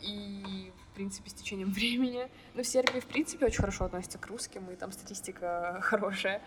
[0.01, 2.29] и, в принципе, с течением времени.
[2.55, 6.43] Но в Сербии, в принципе, очень хорошо относятся к русским, и там статистика хорошая.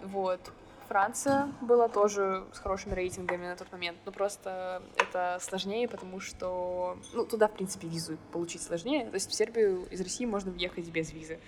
[0.00, 0.52] Вот.
[0.88, 6.98] Франция была тоже с хорошими рейтингами на тот момент, но просто это сложнее, потому что,
[7.12, 9.04] ну, туда, в принципе, визу получить сложнее.
[9.06, 11.38] То есть в Сербию из России можно въехать без визы.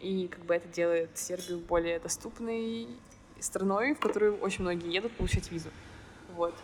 [0.00, 2.88] И как бы это делает Сербию более доступной
[3.38, 5.70] страной, в которую очень многие едут получать визу.
[6.34, 6.54] Вот.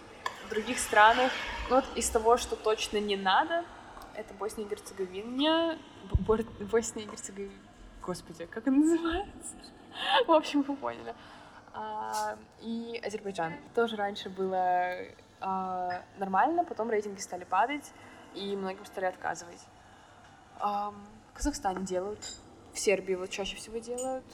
[0.46, 1.30] В других странах,
[1.70, 3.64] ну, вот из того, что точно не надо,
[4.14, 5.78] это Босния и Герцеговина.
[6.72, 7.52] Босния и Герцеговина.
[8.02, 9.54] Господи, как она называется?
[10.26, 11.14] В общем, вы поняли.
[11.76, 13.52] А, и Азербайджан.
[13.74, 14.94] Тоже раньше было
[15.40, 17.92] а, нормально, потом рейтинги стали падать,
[18.34, 19.60] и многим стали отказывать.
[20.58, 20.94] А,
[21.32, 22.24] в Казахстане делают,
[22.72, 24.24] в Сербии вот чаще всего делают,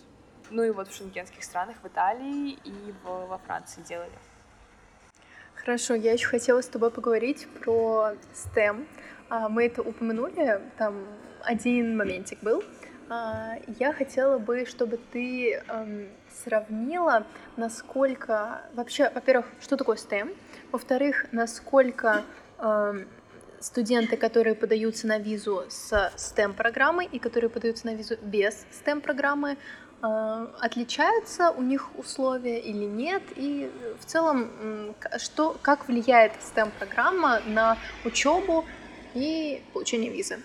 [0.51, 4.13] ну и вот в шенгенских странах, в Италии и в, во Франции делали.
[5.57, 8.87] Хорошо, я еще хотела с тобой поговорить про STEM.
[9.29, 11.05] А, мы это упомянули, там
[11.43, 12.63] один моментик был.
[13.09, 15.61] А, я хотела бы, чтобы ты
[16.45, 17.27] сравнила,
[17.57, 20.37] насколько вообще, во-первых, что такое STEM,
[20.71, 22.25] во-вторых, насколько
[22.59, 23.07] эм,
[23.61, 29.57] студенты, которые подаются на визу с STEM-программой и которые подаются на визу без STEM-программы,
[30.03, 33.71] э, отличаются у них условия или нет, и
[34.01, 38.65] в целом, что, как влияет STEM-программа на учебу
[39.15, 40.39] и получение визы?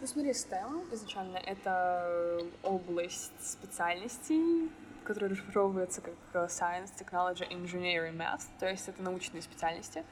[0.00, 4.70] Ну смотри, STEM изначально это область специальностей,
[5.08, 10.04] которая расшифровывается как э, Science, Technology, Engineering, Math, то есть это научные специальности.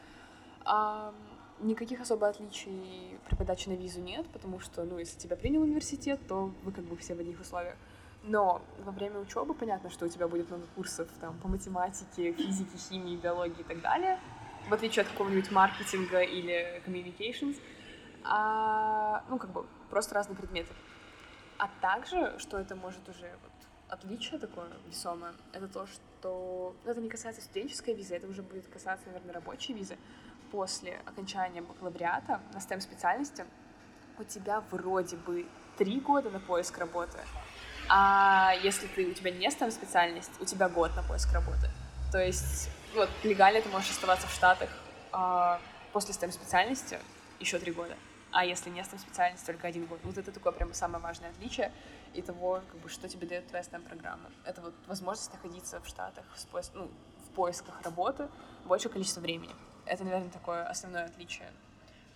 [1.60, 6.20] Никаких особо отличий при подаче на визу нет, потому что, ну, если тебя принял университет,
[6.28, 7.76] то вы как бы все в одних условиях.
[8.22, 12.76] Но во время учебы понятно, что у тебя будет много курсов там по математике, физике,
[12.76, 14.18] химии, биологии и так далее,
[14.68, 17.56] в отличие от какого-нибудь маркетинга или communications,
[18.24, 20.74] а, ну, как бы просто разные предметы.
[21.58, 23.52] А также, что это может уже вот
[23.88, 28.66] отличие такое весомое, это то, что ну, это не касается студенческой визы, это уже будет
[28.68, 29.96] касаться, наверное, рабочей визы.
[30.50, 33.44] После окончания бакалавриата на STEM-специальности
[34.18, 37.18] у тебя вроде бы три года на поиск работы,
[37.88, 41.68] а если ты, у тебя не STEM-специальность, у тебя год на поиск работы.
[42.12, 44.70] То есть, вот, легально ты можешь оставаться в Штатах
[45.12, 45.60] а
[45.92, 46.98] после STEM-специальности
[47.40, 47.96] еще три года
[48.36, 49.98] а если не STEM специальность, только один год.
[50.02, 51.72] Вот это такое прямо самое важное отличие
[52.16, 54.30] и того, как бы, что тебе дает твоя STEM-программа.
[54.44, 56.90] Это вот возможность находиться в Штатах в, поиск, ну,
[57.26, 58.28] в поисках работы
[58.64, 59.54] большее количество времени.
[59.84, 61.46] Это, наверное, такое основное отличие.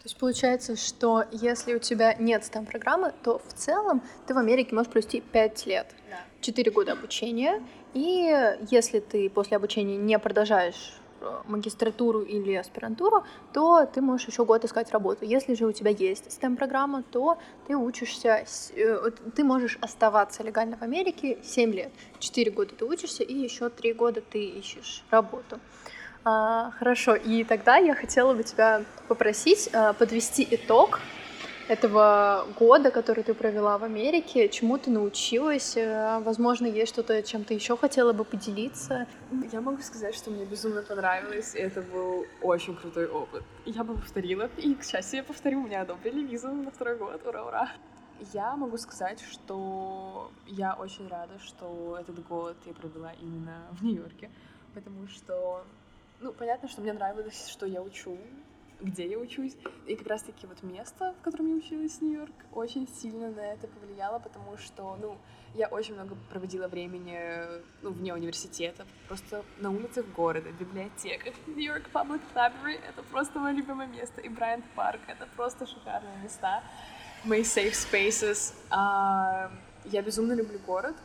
[0.00, 4.74] То есть получается, что если у тебя нет STEM-программы, то в целом ты в Америке
[4.74, 5.94] можешь провести 5 лет.
[6.08, 6.16] Да.
[6.40, 7.62] 4 года обучения.
[7.92, 10.99] И если ты после обучения не продолжаешь
[11.46, 15.24] магистратуру или аспирантуру, то ты можешь еще год искать работу.
[15.24, 18.44] Если же у тебя есть STEM-программа, то ты учишься,
[18.74, 21.92] э, ты можешь оставаться легально в Америке 7 лет.
[22.18, 25.58] 4 года ты учишься, и еще 3 года ты ищешь работу.
[26.24, 31.00] А, хорошо, и тогда я хотела бы тебя попросить а, подвести итог
[31.70, 37.44] этого года, который ты провела в Америке, чему ты научилась, э, возможно, есть что-то, чем
[37.44, 39.06] ты еще хотела бы поделиться.
[39.52, 43.44] Я могу сказать, что мне безумно понравилось, и это был очень крутой опыт.
[43.66, 47.24] Я бы повторила, и, к счастью, я повторю, у меня одобрили визу на второй год,
[47.24, 47.68] ура-ура!
[48.32, 54.28] Я могу сказать, что я очень рада, что этот год я провела именно в Нью-Йорке,
[54.74, 55.64] потому что,
[56.20, 58.18] ну, понятно, что мне нравилось, что я учу,
[58.80, 59.56] где я учусь.
[59.86, 64.18] И как раз-таки вот место, в котором я училась, Нью-Йорк, очень сильно на это повлияло,
[64.18, 65.16] потому что, ну,
[65.54, 67.18] я очень много проводила времени,
[67.82, 71.34] ну, вне университета, просто на улицах города, в библиотеках.
[71.46, 76.62] Нью-Йорк Public Library— это просто мое любимое место, и Брайант Парк— это просто шикарные места.
[77.24, 78.54] Мои safe spaces.
[78.70, 79.50] А,
[79.84, 80.96] я безумно люблю город,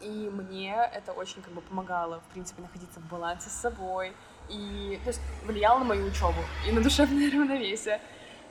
[0.00, 4.12] и мне это очень как бы помогало, в принципе, находиться в балансе с собой,
[4.48, 8.00] и то есть, влиял на мою учебу и на душевное равновесие.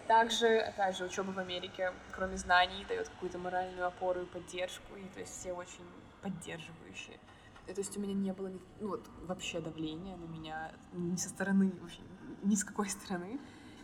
[0.07, 5.07] Также, опять же, учеба в Америке, кроме знаний, дает какую-то моральную опору и поддержку, и
[5.13, 5.85] то есть все очень
[6.21, 7.17] поддерживающие.
[7.67, 11.29] И, то есть у меня не было ну, вот, вообще давления на меня ни со
[11.29, 12.01] стороны, вообще
[12.43, 13.39] ни с какой стороны.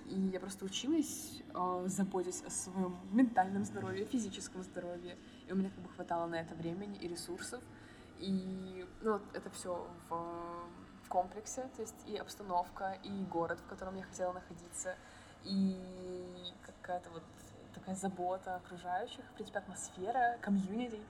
[0.07, 5.17] И я просто училась, э, заботясь о своем ментальном здоровье, физическом здоровье.
[5.47, 7.61] И у меня как бы хватало на это времени и ресурсов.
[8.17, 10.67] И ну, вот это все в
[11.09, 14.95] комплексе, то есть и обстановка, и город, в котором я хотела находиться,
[15.43, 17.23] и какая-то вот
[17.73, 21.01] такая забота окружающих, в принципе, атмосфера, комьюнити,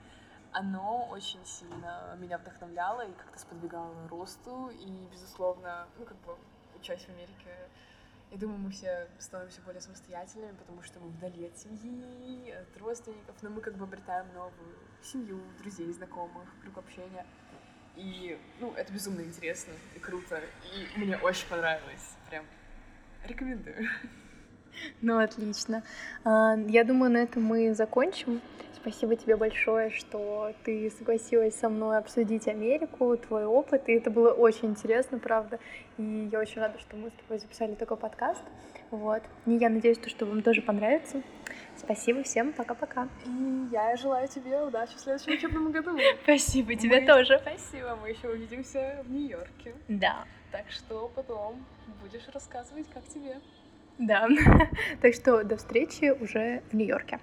[0.52, 6.36] оно очень сильно меня вдохновляло и как-то сподвигало росту, и, безусловно, ну, как бы,
[6.76, 7.54] учась в Америке,
[8.30, 13.34] я думаю, мы все становимся более самостоятельными, потому что мы вдали от семьи, от родственников,
[13.42, 17.26] но мы как бы обретаем новую семью, друзей, знакомых, круг общения.
[17.96, 20.40] И, ну, это безумно интересно и круто.
[20.74, 22.16] И мне очень понравилось.
[22.28, 22.44] Прям
[23.24, 23.88] рекомендую.
[25.02, 25.82] Ну, отлично.
[26.24, 28.40] А, я думаю, на этом мы закончим.
[28.80, 33.86] Спасибо тебе большое, что ты согласилась со мной обсудить Америку, твой опыт.
[33.90, 35.58] И это было очень интересно, правда.
[35.98, 38.42] И я очень рада, что мы с тобой записали такой подкаст.
[38.90, 39.22] Вот.
[39.44, 41.20] И я надеюсь, что вам тоже понравится.
[41.76, 43.08] Спасибо всем, пока-пока.
[43.26, 45.98] И я желаю тебе удачи в следующем учебном году.
[46.22, 47.06] Спасибо, тебе мы...
[47.06, 47.38] тоже.
[47.42, 49.74] Спасибо, мы еще увидимся в Нью-Йорке.
[49.88, 50.24] Да.
[50.52, 51.66] Так что потом
[52.02, 53.40] будешь рассказывать, как тебе.
[53.98, 54.26] Да.
[55.02, 57.20] так что до встречи уже в Нью-Йорке.